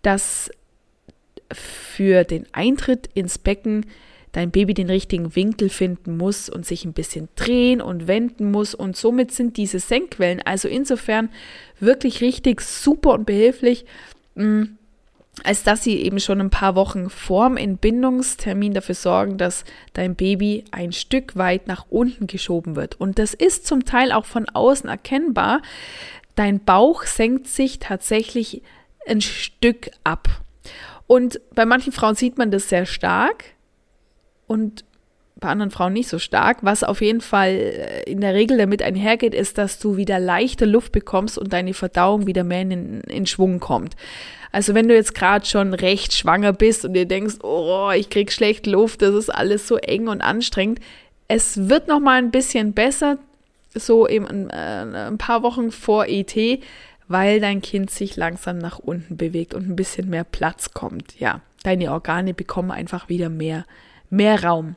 dass 0.02 0.50
für 1.52 2.24
den 2.24 2.46
Eintritt 2.50 3.08
ins 3.14 3.38
Becken 3.38 3.86
dein 4.32 4.50
Baby 4.50 4.74
den 4.74 4.88
richtigen 4.88 5.36
Winkel 5.36 5.68
finden 5.68 6.16
muss 6.16 6.48
und 6.48 6.66
sich 6.66 6.84
ein 6.84 6.94
bisschen 6.94 7.28
drehen 7.36 7.80
und 7.80 8.06
wenden 8.08 8.50
muss. 8.50 8.74
Und 8.74 8.96
somit 8.96 9.30
sind 9.32 9.56
diese 9.58 9.78
Senkwellen 9.78 10.40
also 10.42 10.68
insofern 10.68 11.28
wirklich 11.78 12.22
richtig 12.22 12.62
super 12.62 13.12
und 13.12 13.26
behilflich, 13.26 13.84
mm, 14.34 14.62
als 15.44 15.62
dass 15.62 15.82
sie 15.82 15.96
eben 15.96 16.20
schon 16.20 16.40
ein 16.40 16.50
paar 16.50 16.74
Wochen 16.74 17.08
vorm 17.08 17.56
Entbindungstermin 17.56 18.74
dafür 18.74 18.94
sorgen, 18.94 19.38
dass 19.38 19.64
dein 19.92 20.14
Baby 20.14 20.64
ein 20.72 20.92
Stück 20.92 21.36
weit 21.36 21.68
nach 21.68 21.86
unten 21.88 22.26
geschoben 22.26 22.76
wird. 22.76 23.00
Und 23.00 23.18
das 23.18 23.34
ist 23.34 23.66
zum 23.66 23.84
Teil 23.84 24.12
auch 24.12 24.26
von 24.26 24.48
außen 24.48 24.88
erkennbar. 24.88 25.62
Dein 26.34 26.64
Bauch 26.64 27.04
senkt 27.04 27.48
sich 27.48 27.78
tatsächlich 27.78 28.62
ein 29.06 29.20
Stück 29.20 29.90
ab. 30.04 30.28
Und 31.06 31.40
bei 31.54 31.66
manchen 31.66 31.92
Frauen 31.92 32.14
sieht 32.14 32.38
man 32.38 32.50
das 32.50 32.68
sehr 32.68 32.86
stark 32.86 33.44
und 34.46 34.84
bei 35.42 35.48
anderen 35.48 35.70
Frauen 35.70 35.92
nicht 35.92 36.08
so 36.08 36.18
stark. 36.18 36.58
Was 36.62 36.84
auf 36.84 37.02
jeden 37.02 37.20
Fall 37.20 37.50
äh, 37.50 38.10
in 38.10 38.22
der 38.22 38.32
Regel 38.32 38.56
damit 38.56 38.82
einhergeht, 38.82 39.34
ist, 39.34 39.58
dass 39.58 39.78
du 39.78 39.96
wieder 39.98 40.18
leichte 40.18 40.64
Luft 40.64 40.92
bekommst 40.92 41.36
und 41.36 41.52
deine 41.52 41.74
Verdauung 41.74 42.26
wieder 42.26 42.44
mehr 42.44 42.62
in, 42.62 43.00
in 43.02 43.26
Schwung 43.26 43.60
kommt. 43.60 43.96
Also 44.52 44.74
wenn 44.74 44.88
du 44.88 44.94
jetzt 44.94 45.14
gerade 45.14 45.44
schon 45.44 45.74
recht 45.74 46.14
schwanger 46.14 46.52
bist 46.52 46.84
und 46.84 46.94
dir 46.94 47.06
denkst, 47.06 47.36
oh, 47.42 47.90
ich 47.94 48.10
krieg 48.10 48.32
schlecht 48.32 48.66
Luft, 48.66 49.02
das 49.02 49.14
ist 49.14 49.30
alles 49.30 49.66
so 49.66 49.76
eng 49.76 50.08
und 50.08 50.20
anstrengend, 50.20 50.80
es 51.28 51.68
wird 51.68 51.88
noch 51.88 52.00
mal 52.00 52.18
ein 52.18 52.30
bisschen 52.30 52.74
besser, 52.74 53.18
so 53.74 54.06
eben 54.06 54.50
äh, 54.50 55.08
ein 55.08 55.16
paar 55.16 55.42
Wochen 55.42 55.70
vor 55.70 56.06
ET, 56.06 56.36
weil 57.08 57.40
dein 57.40 57.62
Kind 57.62 57.90
sich 57.90 58.16
langsam 58.16 58.58
nach 58.58 58.78
unten 58.78 59.16
bewegt 59.16 59.54
und 59.54 59.68
ein 59.68 59.76
bisschen 59.76 60.10
mehr 60.10 60.24
Platz 60.24 60.72
kommt. 60.72 61.18
Ja, 61.18 61.40
deine 61.62 61.90
Organe 61.90 62.34
bekommen 62.34 62.70
einfach 62.70 63.08
wieder 63.08 63.30
mehr 63.30 63.64
mehr 64.12 64.44
Raum. 64.44 64.76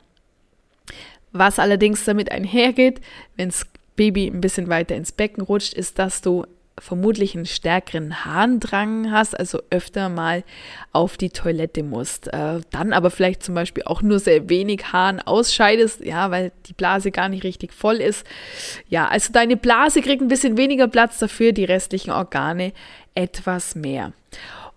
Was 1.32 1.58
allerdings 1.58 2.04
damit 2.04 2.32
einhergeht, 2.32 3.00
wenn 3.36 3.50
das 3.50 3.66
Baby 3.94 4.26
ein 4.26 4.40
bisschen 4.40 4.68
weiter 4.68 4.96
ins 4.96 5.12
Becken 5.12 5.42
rutscht, 5.42 5.74
ist, 5.74 5.98
dass 5.98 6.22
du 6.22 6.46
vermutlich 6.78 7.34
einen 7.34 7.46
stärkeren 7.46 8.24
Harndrang 8.24 9.10
hast, 9.10 9.38
also 9.38 9.62
öfter 9.70 10.08
mal 10.08 10.44
auf 10.92 11.16
die 11.16 11.30
Toilette 11.30 11.82
musst. 11.82 12.28
Äh, 12.28 12.60
dann 12.70 12.92
aber 12.92 13.10
vielleicht 13.10 13.42
zum 13.42 13.54
Beispiel 13.54 13.84
auch 13.84 14.02
nur 14.02 14.18
sehr 14.18 14.48
wenig 14.50 14.92
Harn 14.92 15.20
ausscheidest, 15.20 16.04
ja, 16.04 16.30
weil 16.30 16.52
die 16.66 16.74
Blase 16.74 17.10
gar 17.10 17.28
nicht 17.28 17.44
richtig 17.44 17.72
voll 17.72 17.96
ist. 17.96 18.26
Ja, 18.88 19.08
also 19.08 19.32
deine 19.32 19.56
Blase 19.56 20.02
kriegt 20.02 20.20
ein 20.20 20.28
bisschen 20.28 20.58
weniger 20.58 20.88
Platz 20.88 21.18
dafür, 21.18 21.52
die 21.52 21.64
restlichen 21.64 22.10
Organe 22.10 22.72
etwas 23.14 23.74
mehr. 23.74 24.12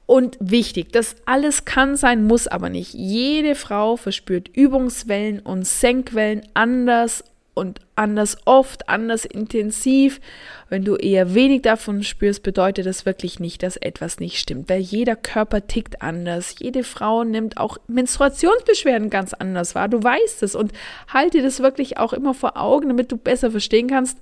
Und 0.10 0.38
wichtig, 0.40 0.92
das 0.92 1.18
alles 1.28 1.66
kann 1.66 1.96
sein, 1.96 2.26
muss 2.26 2.48
aber 2.48 2.70
nicht. 2.70 2.96
Jede 2.96 3.54
Frau 3.54 3.96
verspürt 3.96 4.48
Übungswellen 4.48 5.40
und 5.40 5.68
Senkwellen 5.68 6.42
anders 6.56 7.24
und 7.54 7.80
anders 7.96 8.38
oft, 8.46 8.90
anders 8.90 9.24
intensiv. 9.24 10.20
Wenn 10.68 10.84
du 10.84 10.96
eher 10.96 11.36
wenig 11.36 11.62
davon 11.62 12.02
spürst, 12.02 12.42
bedeutet 12.42 12.88
das 12.88 13.06
wirklich 13.06 13.40
nicht, 13.40 13.62
dass 13.62 13.78
etwas 13.78 14.20
nicht 14.20 14.40
stimmt, 14.40 14.68
weil 14.68 14.80
jeder 14.80 15.16
Körper 15.16 15.68
tickt 15.68 16.02
anders. 16.02 16.56
Jede 16.58 16.84
Frau 16.84 17.24
nimmt 17.24 17.58
auch 17.58 17.78
Menstruationsbeschwerden 17.86 19.12
ganz 19.12 19.36
anders 19.36 19.76
wahr. 19.76 19.90
Du 19.90 20.02
weißt 20.02 20.42
es 20.42 20.56
und 20.56 20.74
halte 21.14 21.44
das 21.44 21.60
wirklich 21.60 22.00
auch 22.00 22.14
immer 22.14 22.34
vor 22.34 22.58
Augen, 22.58 22.88
damit 22.88 23.12
du 23.12 23.18
besser 23.18 23.52
verstehen 23.52 23.86
kannst, 23.86 24.18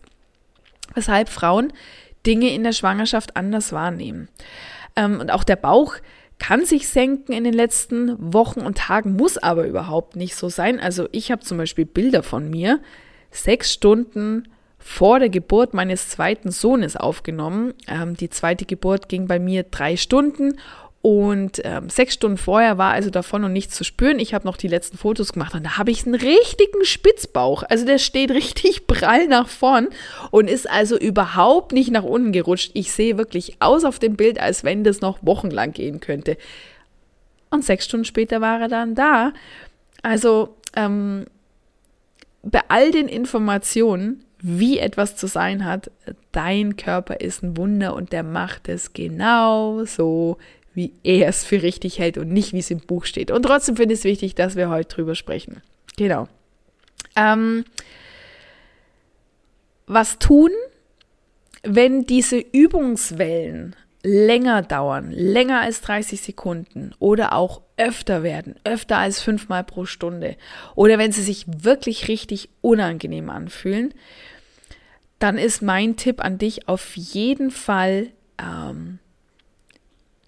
weshalb 0.96 1.30
Frauen 1.30 1.72
Dinge 2.26 2.54
in 2.54 2.66
der 2.66 2.74
Schwangerschaft 2.74 3.38
anders 3.38 3.72
wahrnehmen. 3.72 4.28
Ähm, 4.98 5.22
und 5.22 5.32
auch 5.32 5.46
der 5.46 5.56
Bauch 5.56 5.96
kann 6.40 6.66
sich 6.66 6.88
senken 6.90 7.34
in 7.34 7.44
den 7.44 7.54
letzten 7.54 8.34
Wochen 8.34 8.62
und 8.62 8.78
Tagen, 8.78 9.16
muss 9.16 9.38
aber 9.38 9.66
überhaupt 9.66 10.16
nicht 10.16 10.36
so 10.36 10.50
sein. 10.50 10.80
Also 10.80 11.08
ich 11.12 11.32
habe 11.32 11.42
zum 11.42 11.58
Beispiel 11.58 11.86
Bilder 11.86 12.22
von 12.22 12.50
mir, 12.50 12.80
sechs 13.32 13.72
Stunden 13.72 14.50
vor 14.78 15.20
der 15.20 15.30
Geburt 15.30 15.74
meines 15.74 16.10
zweiten 16.10 16.52
Sohnes 16.52 16.96
aufgenommen. 16.96 17.74
Ähm, 17.88 18.16
die 18.16 18.30
zweite 18.30 18.66
Geburt 18.66 19.10
ging 19.10 19.28
bei 19.28 19.40
mir 19.40 19.64
drei 19.64 19.98
Stunden 19.98 20.58
und 21.02 21.62
ähm, 21.64 21.90
sechs 21.90 22.16
Stunden 22.16 22.38
vorher 22.38 22.78
war 22.78 22.92
also 22.92 23.10
davon 23.10 23.42
noch 23.42 23.50
nichts 23.50 23.76
zu 23.76 23.84
spüren. 23.84 24.20
Ich 24.20 24.34
habe 24.34 24.46
noch 24.46 24.58
die 24.58 24.68
letzten 24.68 24.98
Fotos 24.98 25.32
gemacht 25.32 25.54
und 25.54 25.64
da 25.64 25.78
habe 25.78 25.92
ich 25.92 26.06
einen 26.06 26.16
richtigen 26.16 26.84
Spitzbauch. 26.84 27.64
Also 27.64 27.86
der 27.86 27.98
steht 27.98 28.32
richtig 28.32 28.88
prall 28.88 29.28
nach 29.28 29.48
vorn 29.48 29.88
und 30.32 30.50
ist 30.50 30.70
also 30.70 30.98
überhaupt 30.98 31.72
nicht 31.72 31.92
nach 31.92 32.04
unten 32.04 32.32
gerutscht. 32.32 32.72
Ich 32.74 32.92
sehe 32.92 33.18
wirklich 33.18 33.58
aus 33.60 33.86
auf 33.86 34.00
dem 34.00 34.16
Bild, 34.16 34.40
als 34.40 34.64
wenn 34.64 34.84
das 34.84 35.02
noch 35.02 35.20
wochenlang 35.22 35.72
gehen 35.72 36.00
könnte. 36.00 36.36
Und 37.52 37.64
sechs 37.64 37.86
Stunden 37.86 38.06
später 38.06 38.42
war 38.42 38.60
er 38.60 38.68
dann 38.68 38.96
da. 38.96 39.34
Also 40.02 40.56
ähm, 40.76 41.26
bei 42.44 42.62
all 42.68 42.92
den 42.92 43.08
Informationen, 43.08 44.24
wie 44.40 44.80
etwas 44.80 45.16
zu 45.16 45.28
sein 45.28 45.64
hat, 45.66 45.90
dein 46.32 46.76
Körper 46.76 47.22
ist 47.22 47.44
ein 47.44 47.56
Wunder 47.58 47.96
und 47.96 48.12
der 48.12 48.24
macht 48.24 48.68
es 48.68 48.94
genau 48.94 49.86
so, 49.86 50.38
wie 50.78 50.94
er 51.04 51.28
es 51.28 51.44
für 51.44 51.64
richtig 51.64 51.98
hält 51.98 52.20
und 52.20 52.32
nicht, 52.32 52.54
wie 52.54 52.60
es 52.60 52.70
im 52.70 52.82
Buch 52.82 53.06
steht. 53.06 53.32
Und 53.32 53.42
trotzdem 53.42 53.76
finde 53.78 53.96
ich 53.96 54.02
es 54.02 54.04
wichtig, 54.04 54.36
dass 54.36 54.56
wir 54.56 54.70
heute 54.70 54.88
drüber 54.96 55.16
sprechen. 55.16 55.64
Genau. 55.98 56.28
Ähm, 57.16 57.66
was 59.88 60.20
tun, 60.20 60.52
wenn 61.64 62.06
diese 62.06 62.38
Übungswellen 62.38 63.76
länger 64.04 64.62
dauern, 64.62 65.10
länger 65.10 65.62
als 65.62 65.82
30 65.82 66.22
Sekunden 66.22 66.94
oder 67.00 67.34
auch 67.34 67.64
öfter 67.78 68.22
werden, 68.22 68.54
öfter 68.64 69.00
als 69.00 69.20
fünfmal 69.20 69.64
pro 69.64 69.86
Stunde 69.86 70.38
oder 70.76 71.00
wenn 71.00 71.12
sie 71.12 71.24
sich 71.24 71.48
wirklich 71.48 72.08
richtig 72.08 72.50
unangenehm 72.62 73.32
anfühlen, 73.32 73.96
dann 75.18 75.40
ist 75.40 75.64
mein 75.64 75.96
Tipp 75.96 76.24
an 76.24 76.38
dich 76.38 76.68
auf 76.68 76.96
jeden 76.96 77.50
Fall 77.50 78.10
ähm, 78.40 79.00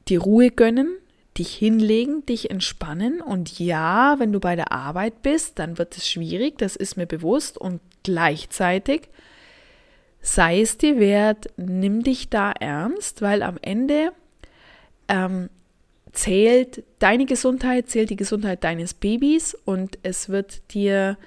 die 0.09 0.15
Ruhe 0.15 0.51
gönnen, 0.51 0.97
dich 1.37 1.53
hinlegen, 1.53 2.25
dich 2.25 2.49
entspannen. 2.51 3.21
Und 3.21 3.59
ja, 3.59 4.15
wenn 4.19 4.31
du 4.31 4.39
bei 4.39 4.55
der 4.55 4.71
Arbeit 4.71 5.21
bist, 5.21 5.59
dann 5.59 5.77
wird 5.77 5.95
es 5.97 6.07
schwierig, 6.07 6.57
das 6.57 6.75
ist 6.75 6.97
mir 6.97 7.05
bewusst. 7.05 7.57
Und 7.57 7.81
gleichzeitig 8.03 9.09
sei 10.21 10.61
es 10.61 10.77
dir 10.77 10.99
wert, 10.99 11.47
nimm 11.57 12.03
dich 12.03 12.29
da 12.29 12.51
ernst, 12.51 13.21
weil 13.21 13.41
am 13.41 13.57
Ende 13.61 14.11
ähm, 15.07 15.49
zählt 16.11 16.83
deine 16.99 17.25
Gesundheit, 17.25 17.89
zählt 17.89 18.09
die 18.09 18.17
Gesundheit 18.17 18.63
deines 18.63 18.93
Babys. 18.93 19.55
Und 19.65 19.97
es 20.03 20.29
wird 20.29 20.73
dir 20.73 21.17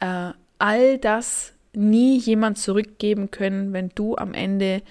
äh, 0.00 0.30
all 0.58 0.98
das 0.98 1.52
nie 1.72 2.18
jemand 2.18 2.58
zurückgeben 2.58 3.30
können, 3.30 3.72
wenn 3.72 3.90
du 3.94 4.16
am 4.16 4.34
Ende 4.34 4.82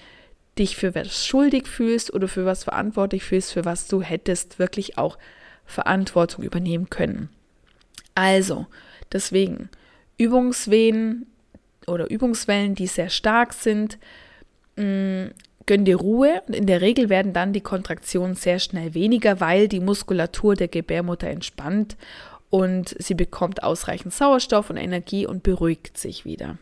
dich 0.58 0.76
für 0.76 0.94
was 0.94 1.26
schuldig 1.26 1.66
fühlst 1.66 2.12
oder 2.12 2.28
für 2.28 2.44
was 2.46 2.64
verantwortlich 2.64 3.24
fühlst, 3.24 3.52
für 3.52 3.64
was 3.64 3.88
du 3.88 4.02
hättest 4.02 4.58
wirklich 4.58 4.98
auch 4.98 5.18
Verantwortung 5.64 6.44
übernehmen 6.44 6.90
können. 6.90 7.28
Also, 8.14 8.66
deswegen 9.12 9.68
Übungswehen 10.18 11.26
oder 11.86 12.10
Übungswellen, 12.10 12.74
die 12.74 12.86
sehr 12.86 13.08
stark 13.10 13.52
sind, 13.52 13.98
mh, 14.76 14.84
mm, 14.84 15.30
gönn 15.66 15.84
dir 15.84 15.96
Ruhe 15.96 16.42
und 16.46 16.54
in 16.54 16.66
der 16.66 16.82
Regel 16.82 17.08
werden 17.08 17.32
dann 17.32 17.52
die 17.54 17.62
Kontraktionen 17.62 18.34
sehr 18.34 18.58
schnell 18.58 18.94
weniger, 18.94 19.40
weil 19.40 19.66
die 19.66 19.80
Muskulatur 19.80 20.56
der 20.56 20.68
Gebärmutter 20.68 21.28
entspannt 21.28 21.96
und 22.50 22.94
sie 22.98 23.14
bekommt 23.14 23.62
ausreichend 23.62 24.12
Sauerstoff 24.12 24.70
und 24.70 24.76
Energie 24.76 25.26
und 25.26 25.42
beruhigt 25.42 25.96
sich 25.96 26.24
wieder. 26.24 26.58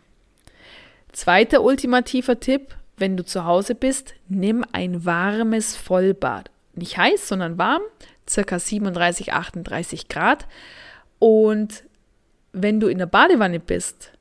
Zweiter 1.13 1.63
ultimativer 1.63 2.41
Tipp, 2.41 2.75
wenn 3.03 3.17
du 3.17 3.25
zu 3.25 3.45
Hause 3.45 3.75
bist, 3.75 4.15
nimm 4.29 4.65
ein 4.71 5.05
warmes 5.05 5.75
Vollbad. 5.75 6.53
Nicht 6.75 6.99
heiß, 6.99 7.27
sondern 7.27 7.59
warm, 7.59 7.83
circa 8.31 8.61
37, 8.61 9.33
38 9.33 10.07
Grad. 10.07 10.47
Und 11.19 11.83
wenn 12.53 12.79
du 12.79 12.87
in 12.87 12.99
der 12.99 13.07
Badewanne 13.07 13.59
bist 13.59 14.13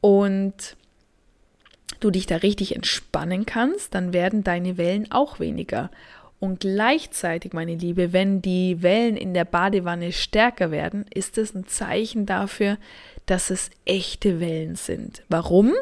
und 0.00 0.78
du 2.00 2.10
dich 2.10 2.24
da 2.24 2.36
richtig 2.36 2.74
entspannen 2.74 3.44
kannst, 3.44 3.94
dann 3.94 4.14
werden 4.14 4.44
deine 4.44 4.78
Wellen 4.78 5.12
auch 5.12 5.38
weniger. 5.38 5.90
Und 6.38 6.60
gleichzeitig, 6.60 7.52
meine 7.52 7.74
Liebe, 7.74 8.14
wenn 8.14 8.40
die 8.40 8.80
Wellen 8.80 9.18
in 9.18 9.34
der 9.34 9.44
Badewanne 9.44 10.12
stärker 10.12 10.70
werden, 10.70 11.04
ist 11.12 11.36
es 11.36 11.54
ein 11.54 11.66
Zeichen 11.66 12.24
dafür, 12.24 12.78
dass 13.26 13.50
es 13.50 13.68
echte 13.84 14.40
Wellen 14.40 14.76
sind. 14.76 15.22
Warum? 15.28 15.74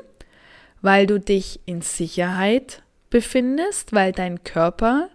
Weil 0.82 1.06
du 1.06 1.18
dich 1.18 1.60
in 1.66 1.82
Sicherheit 1.82 2.82
befindest, 3.10 3.92
weil 3.92 4.12
dein 4.12 4.44
Körper 4.44 5.08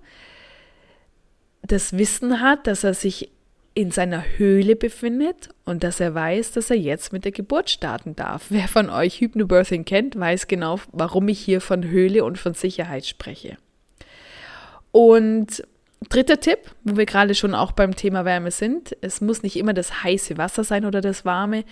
das 1.62 1.98
Wissen 1.98 2.42
hat, 2.42 2.68
dass 2.68 2.84
er 2.84 2.94
sich 2.94 3.32
in 3.76 3.90
seiner 3.90 4.24
Höhle 4.38 4.76
befindet 4.76 5.50
und 5.66 5.84
dass 5.84 6.00
er 6.00 6.14
weiß, 6.14 6.52
dass 6.52 6.70
er 6.70 6.78
jetzt 6.78 7.12
mit 7.12 7.26
der 7.26 7.32
Geburt 7.32 7.70
starten 7.70 8.16
darf. 8.16 8.46
Wer 8.50 8.68
von 8.68 8.90
euch 8.90 9.20
Hypnobirthing 9.20 9.84
kennt, 9.86 10.20
weiß 10.20 10.48
genau, 10.48 10.80
warum 10.92 11.28
ich 11.28 11.40
hier 11.40 11.60
von 11.60 11.84
Höhle 11.84 12.24
und 12.24 12.38
von 12.38 12.54
Sicherheit 12.54 13.06
spreche. 13.06 13.58
Und 14.92 15.64
dritter 16.10 16.40
Tipp, 16.40 16.60
wo 16.84 16.98
wir 16.98 17.06
gerade 17.06 17.36
schon 17.36 17.56
auch 17.56 17.72
beim 17.72 17.96
Thema 17.96 18.26
Wärme 18.26 18.52
sind, 18.52 18.96
es 19.02 19.22
muss 19.22 19.44
nicht 19.44 19.56
immer 19.56 19.74
das 19.74 20.04
heiße 20.04 20.38
Wasser 20.38 20.64
sein 20.64 20.86
oder 20.86 21.02
das 21.02 21.26
warme 21.26 21.64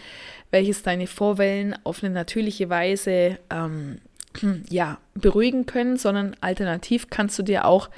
welches 0.52 0.84
deine 0.84 1.08
Vorwellen 1.08 1.76
auf 1.84 2.04
eine 2.04 2.14
natürliche 2.14 2.70
Weise 2.70 3.40
ähm, 3.50 4.00
ja, 4.70 5.00
beruhigen 5.16 5.66
können, 5.66 5.98
sondern 5.98 6.36
alternativ 6.42 7.10
kannst 7.10 7.40
du 7.40 7.44
dir 7.44 7.66
auch 7.66 7.90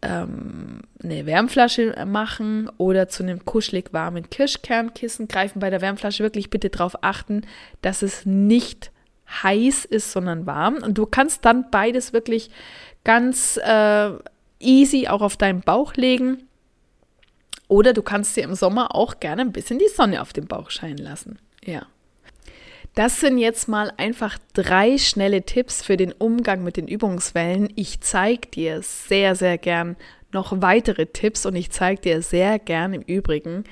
ähm, 0.00 0.82
eine 1.02 1.26
Wärmflasche 1.26 2.06
machen 2.06 2.70
oder 2.78 3.08
zu 3.08 3.24
einem 3.24 3.44
kuschelig 3.44 3.92
warmen 3.92 4.30
Kirschkernkissen 4.30 5.26
greifen. 5.26 5.58
Bei 5.58 5.70
der 5.70 5.80
Wärmflasche 5.80 6.22
wirklich 6.22 6.50
bitte 6.50 6.70
darauf 6.70 7.02
achten, 7.02 7.42
dass 7.82 8.02
es 8.02 8.24
nicht 8.24 8.92
heiß 9.42 9.84
ist, 9.84 10.12
sondern 10.12 10.46
warm. 10.46 10.76
Und 10.76 10.96
du 10.96 11.04
kannst 11.04 11.44
dann 11.44 11.70
beides 11.70 12.12
wirklich 12.12 12.50
ganz 13.04 13.58
äh, 13.58 14.10
easy 14.60 15.08
auch 15.08 15.22
auf 15.22 15.36
deinen 15.36 15.60
Bauch 15.60 15.94
legen. 15.94 16.48
Oder 17.68 17.92
du 17.92 18.02
kannst 18.02 18.36
dir 18.36 18.44
im 18.44 18.54
Sommer 18.54 18.94
auch 18.94 19.20
gerne 19.20 19.42
ein 19.42 19.52
bisschen 19.52 19.78
die 19.78 19.88
Sonne 19.88 20.22
auf 20.22 20.32
den 20.32 20.46
Bauch 20.46 20.70
scheinen 20.70 20.98
lassen. 20.98 21.38
Ja. 21.64 21.86
Das 22.94 23.20
sind 23.20 23.38
jetzt 23.38 23.68
mal 23.68 23.92
einfach 23.96 24.38
drei 24.54 24.98
schnelle 24.98 25.42
Tipps 25.42 25.82
für 25.82 25.96
den 25.96 26.12
Umgang 26.12 26.64
mit 26.64 26.76
den 26.76 26.88
Übungswellen. 26.88 27.72
Ich 27.76 28.00
zeige 28.00 28.48
dir 28.48 28.82
sehr, 28.82 29.36
sehr 29.36 29.58
gern 29.58 29.96
noch 30.32 30.60
weitere 30.60 31.06
Tipps 31.06 31.46
und 31.46 31.56
ich 31.56 31.70
zeige 31.70 32.00
dir 32.00 32.22
sehr 32.22 32.58
gern 32.58 32.92
im 32.94 33.02
Übrigen 33.02 33.64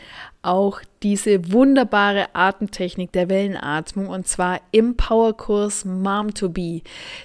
auch 0.47 0.81
diese 1.03 1.53
wunderbare 1.53 2.35
Atemtechnik 2.35 3.13
der 3.13 3.29
Wellenatmung 3.29 4.09
und 4.09 4.27
zwar 4.27 4.61
im 4.71 4.97
Powerkurs 4.97 5.85
Mom 5.85 6.33
to 6.35 6.49
Be. 6.49 6.83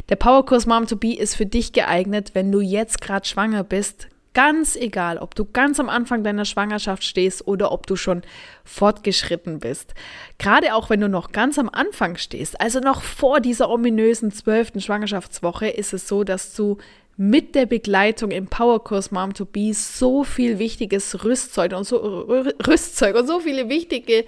Der 0.09 0.15
Powerkurs 0.15 0.65
Mom 0.65 0.87
to 0.87 0.95
Be 0.95 1.13
ist 1.13 1.35
für 1.35 1.45
dich 1.45 1.71
geeignet, 1.71 2.31
wenn 2.33 2.51
du 2.51 2.59
jetzt 2.59 3.01
gerade 3.01 3.25
schwanger 3.25 3.63
bist, 3.63 4.07
Ganz 4.33 4.77
egal, 4.77 5.17
ob 5.17 5.35
du 5.35 5.43
ganz 5.43 5.77
am 5.81 5.89
Anfang 5.89 6.23
deiner 6.23 6.45
Schwangerschaft 6.45 7.03
stehst 7.03 7.45
oder 7.47 7.73
ob 7.73 7.85
du 7.85 7.97
schon 7.97 8.21
fortgeschritten 8.63 9.59
bist. 9.59 9.93
Gerade 10.37 10.73
auch 10.73 10.89
wenn 10.89 11.01
du 11.01 11.09
noch 11.09 11.33
ganz 11.33 11.59
am 11.59 11.67
Anfang 11.67 12.15
stehst, 12.15 12.61
also 12.61 12.79
noch 12.79 13.01
vor 13.01 13.41
dieser 13.41 13.69
ominösen 13.69 14.31
zwölften 14.31 14.79
Schwangerschaftswoche, 14.79 15.67
ist 15.67 15.91
es 15.91 16.07
so, 16.07 16.23
dass 16.23 16.55
du 16.55 16.77
mit 17.17 17.55
der 17.55 17.65
Begleitung 17.65 18.31
im 18.31 18.47
Powerkurs 18.47 19.11
Mom 19.11 19.33
to 19.33 19.45
Be 19.45 19.73
so 19.73 20.23
viel 20.23 20.59
wichtiges 20.59 21.23
Rüstzeug 21.23 21.73
und 21.73 21.83
so 21.83 21.97
Rüstzeug 21.97 23.15
und 23.15 23.27
so 23.27 23.39
viele 23.39 23.69
wichtige 23.69 24.25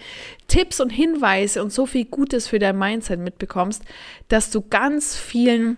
Tipps 0.48 0.80
und 0.80 0.90
Hinweise 0.90 1.64
und 1.64 1.72
so 1.72 1.86
viel 1.86 2.06
Gutes 2.06 2.48
für 2.48 2.60
dein 2.60 2.78
Mindset 2.78 3.20
mitbekommst, 3.20 3.84
dass 4.28 4.52
du 4.52 4.62
ganz 4.62 5.16
vielen 5.16 5.78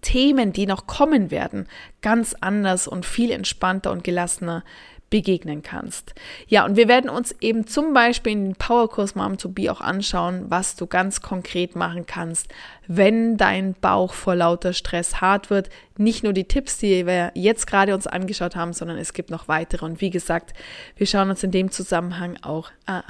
Themen, 0.00 0.52
die 0.52 0.66
noch 0.66 0.86
kommen 0.86 1.30
werden, 1.30 1.68
ganz 2.02 2.34
anders 2.40 2.88
und 2.88 3.06
viel 3.06 3.30
entspannter 3.30 3.92
und 3.92 4.04
gelassener 4.04 4.64
begegnen 5.12 5.62
kannst. 5.62 6.14
Ja, 6.48 6.64
und 6.64 6.76
wir 6.76 6.88
werden 6.88 7.10
uns 7.10 7.36
eben 7.42 7.66
zum 7.66 7.92
Beispiel 7.92 8.32
in 8.32 8.44
den 8.46 8.54
Powerkurs 8.54 9.14
Mom 9.14 9.36
to 9.36 9.50
Be 9.50 9.70
auch 9.70 9.82
anschauen, 9.82 10.46
was 10.48 10.74
du 10.74 10.86
ganz 10.86 11.20
konkret 11.20 11.76
machen 11.76 12.06
kannst, 12.06 12.48
wenn 12.86 13.36
dein 13.36 13.74
Bauch 13.74 14.14
vor 14.14 14.34
lauter 14.34 14.72
Stress 14.72 15.20
hart 15.20 15.50
wird. 15.50 15.68
Nicht 15.98 16.24
nur 16.24 16.32
die 16.32 16.44
Tipps, 16.48 16.78
die 16.78 17.06
wir 17.06 17.30
jetzt 17.34 17.66
gerade 17.66 17.94
uns 17.94 18.06
angeschaut 18.06 18.56
haben, 18.56 18.72
sondern 18.72 18.96
es 18.96 19.12
gibt 19.12 19.28
noch 19.28 19.48
weitere. 19.48 19.84
Und 19.84 20.00
wie 20.00 20.08
gesagt, 20.08 20.54
wir 20.96 21.06
schauen 21.06 21.28
uns 21.28 21.42
in 21.42 21.50
dem 21.50 21.70
Zusammenhang 21.70 22.38
auch, 22.40 22.70
äh, 22.86 23.02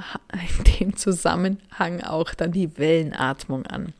in 0.58 0.88
dem 0.88 0.96
Zusammenhang 0.96 2.02
auch 2.02 2.34
dann 2.34 2.50
die 2.50 2.76
Wellenatmung 2.78 3.64
an. 3.66 3.92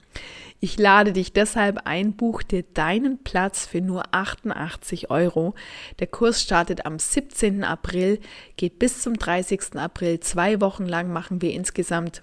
Ich 0.64 0.79
lade 0.79 1.12
dich 1.12 1.33
deshalb 1.33 1.88
ein, 1.88 2.12
buch 2.12 2.44
dir 2.44 2.62
deinen 2.62 3.18
Platz 3.25 3.66
für 3.66 3.81
nur 3.81 4.05
88 4.12 5.11
Euro. 5.11 5.57
Der 5.98 6.07
Kurs 6.07 6.40
startet 6.40 6.87
am 6.87 7.01
17. 7.01 7.64
April, 7.64 8.20
geht 8.57 8.79
bis 8.79 9.03
zum 9.03 9.14
30. 9.14 9.75
April. 9.75 10.20
Zwei 10.20 10.61
Wochen 10.61 10.87
lang 10.87 11.12
machen 11.12 11.42
wir 11.42 11.53
insgesamt 11.53 12.22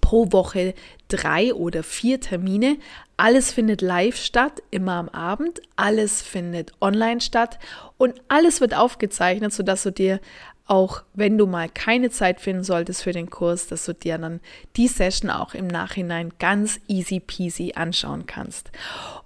pro 0.00 0.32
Woche 0.32 0.74
drei 1.06 1.54
oder 1.54 1.84
vier 1.84 2.20
Termine. 2.20 2.78
Alles 3.16 3.52
findet 3.52 3.80
live 3.80 4.16
statt, 4.16 4.60
immer 4.72 4.94
am 4.94 5.08
Abend. 5.08 5.62
Alles 5.76 6.22
findet 6.22 6.72
online 6.80 7.20
statt 7.20 7.60
und 7.96 8.20
alles 8.26 8.60
wird 8.60 8.76
aufgezeichnet, 8.76 9.52
sodass 9.52 9.84
du 9.84 9.92
dir 9.92 10.20
auch 10.66 11.02
wenn 11.14 11.38
du 11.38 11.46
mal 11.46 11.68
keine 11.68 12.10
Zeit 12.10 12.40
finden 12.40 12.64
solltest 12.64 13.04
für 13.04 13.12
den 13.12 13.30
Kurs, 13.30 13.68
dass 13.68 13.84
du 13.84 13.94
dir 13.94 14.18
dann 14.18 14.40
die 14.76 14.88
Session 14.88 15.30
auch 15.30 15.54
im 15.54 15.68
Nachhinein 15.68 16.32
ganz 16.38 16.80
easy 16.88 17.20
peasy 17.20 17.74
anschauen 17.76 18.26
kannst. 18.26 18.72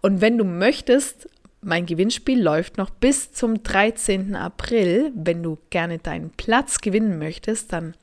Und 0.03 0.21
wenn 0.21 0.37
du 0.37 0.45
möchtest, 0.45 1.31
mein 1.63 1.87
Gewinnspiel 1.87 2.43
läuft 2.43 2.77
noch 2.79 2.91
bis 2.91 3.33
zum 3.33 3.63
13. 3.63 4.35
April. 4.35 5.13
Wenn 5.15 5.43
du 5.43 5.59
gerne 5.71 5.99
deinen 5.99 6.31
Platz 6.31 6.81
gewinnen 6.81 7.19
möchtest, 7.19 7.73
dann 7.73 7.95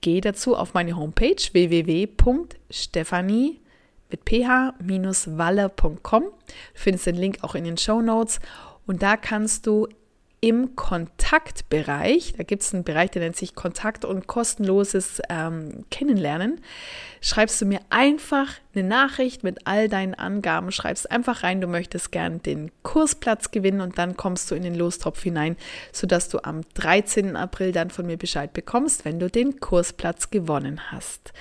geh 0.00 0.20
dazu 0.20 0.56
auf 0.56 0.74
meine 0.74 0.96
Homepage 0.96 1.36
www.stephanie 1.52 3.60
mit 4.10 4.24
ph-waller.com. 4.24 6.22
Du 6.22 6.30
findest 6.74 7.06
den 7.06 7.16
Link 7.16 7.38
auch 7.42 7.54
in 7.54 7.62
den 7.64 7.78
Show 7.78 8.02
Notes 8.02 8.40
und 8.86 9.02
da 9.02 9.16
kannst 9.16 9.66
du 9.66 9.88
im 10.44 10.74
Kontaktbereich, 10.74 12.34
da 12.36 12.42
gibt 12.42 12.62
es 12.62 12.74
einen 12.74 12.82
Bereich, 12.82 13.12
der 13.12 13.22
nennt 13.22 13.36
sich 13.36 13.54
Kontakt 13.54 14.04
und 14.04 14.26
kostenloses 14.26 15.22
ähm, 15.28 15.84
Kennenlernen, 15.88 16.60
schreibst 17.20 17.60
du 17.60 17.64
mir 17.64 17.78
einfach 17.90 18.48
eine 18.74 18.82
Nachricht 18.82 19.44
mit 19.44 19.68
all 19.68 19.88
deinen 19.88 20.14
Angaben, 20.14 20.72
schreibst 20.72 21.08
einfach 21.12 21.44
rein, 21.44 21.60
du 21.60 21.68
möchtest 21.68 22.10
gern 22.10 22.42
den 22.42 22.72
Kursplatz 22.82 23.52
gewinnen 23.52 23.80
und 23.80 23.98
dann 23.98 24.16
kommst 24.16 24.50
du 24.50 24.56
in 24.56 24.64
den 24.64 24.74
Lostopf 24.74 25.22
hinein, 25.22 25.56
sodass 25.92 26.28
du 26.28 26.40
am 26.42 26.62
13. 26.74 27.36
April 27.36 27.70
dann 27.70 27.90
von 27.90 28.06
mir 28.06 28.16
Bescheid 28.16 28.52
bekommst, 28.52 29.04
wenn 29.04 29.20
du 29.20 29.30
den 29.30 29.60
Kursplatz 29.60 30.30
gewonnen 30.30 30.90
hast. 30.90 31.32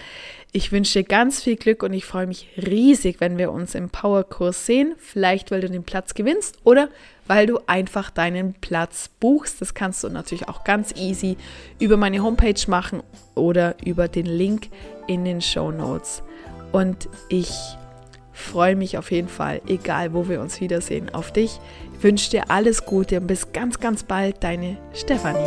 Ich 0.54 0.72
wünsche 0.72 1.00
dir 1.00 1.06
ganz 1.06 1.42
viel 1.42 1.56
Glück 1.56 1.82
und 1.82 1.94
ich 1.94 2.06
freue 2.06 2.28
mich 2.28 2.50
riesig, 2.58 3.22
wenn 3.22 3.38
wir 3.38 3.52
uns 3.52 3.74
im 3.74 3.90
Powerkurs 3.90 4.66
sehen. 4.66 4.96
Vielleicht, 4.98 5.50
weil 5.50 5.62
du 5.62 5.70
den 5.70 5.86
Platz 5.86 6.14
gewinnst 6.14 6.58
oder 6.66 6.90
weil 7.32 7.46
du 7.46 7.60
einfach 7.66 8.10
deinen 8.10 8.56
Platz 8.56 9.10
buchst. 9.22 9.62
Das 9.62 9.74
kannst 9.74 10.04
du 10.04 10.10
natürlich 10.10 10.50
auch 10.50 10.66
ganz 10.66 10.94
easy 10.98 11.38
über 11.80 11.96
meine 11.96 12.22
Homepage 12.22 12.60
machen 12.68 13.04
oder 13.36 13.76
über 13.86 14.10
den 14.10 14.26
Link 14.26 14.68
in 15.08 15.24
den 15.24 15.40
Show 15.40 15.72
Notes. 15.72 16.24
Und 16.74 17.08
ich 17.30 17.50
freue 18.34 18.76
mich 18.76 18.98
auf 18.98 19.12
jeden 19.12 19.30
Fall, 19.30 19.62
egal 19.66 20.14
wo 20.14 20.28
wir 20.28 20.42
uns 20.42 20.60
wiedersehen, 20.60 21.10
auf 21.16 21.32
dich. 21.32 21.62
Ich 21.96 22.04
wünsche 22.04 22.32
dir 22.32 22.52
alles 22.52 22.86
Gute 22.86 23.22
und 23.22 23.28
bis 23.28 23.54
ganz, 23.54 23.80
ganz 23.80 24.04
bald, 24.04 24.44
deine 24.44 24.76
Stefanie. 24.94 25.40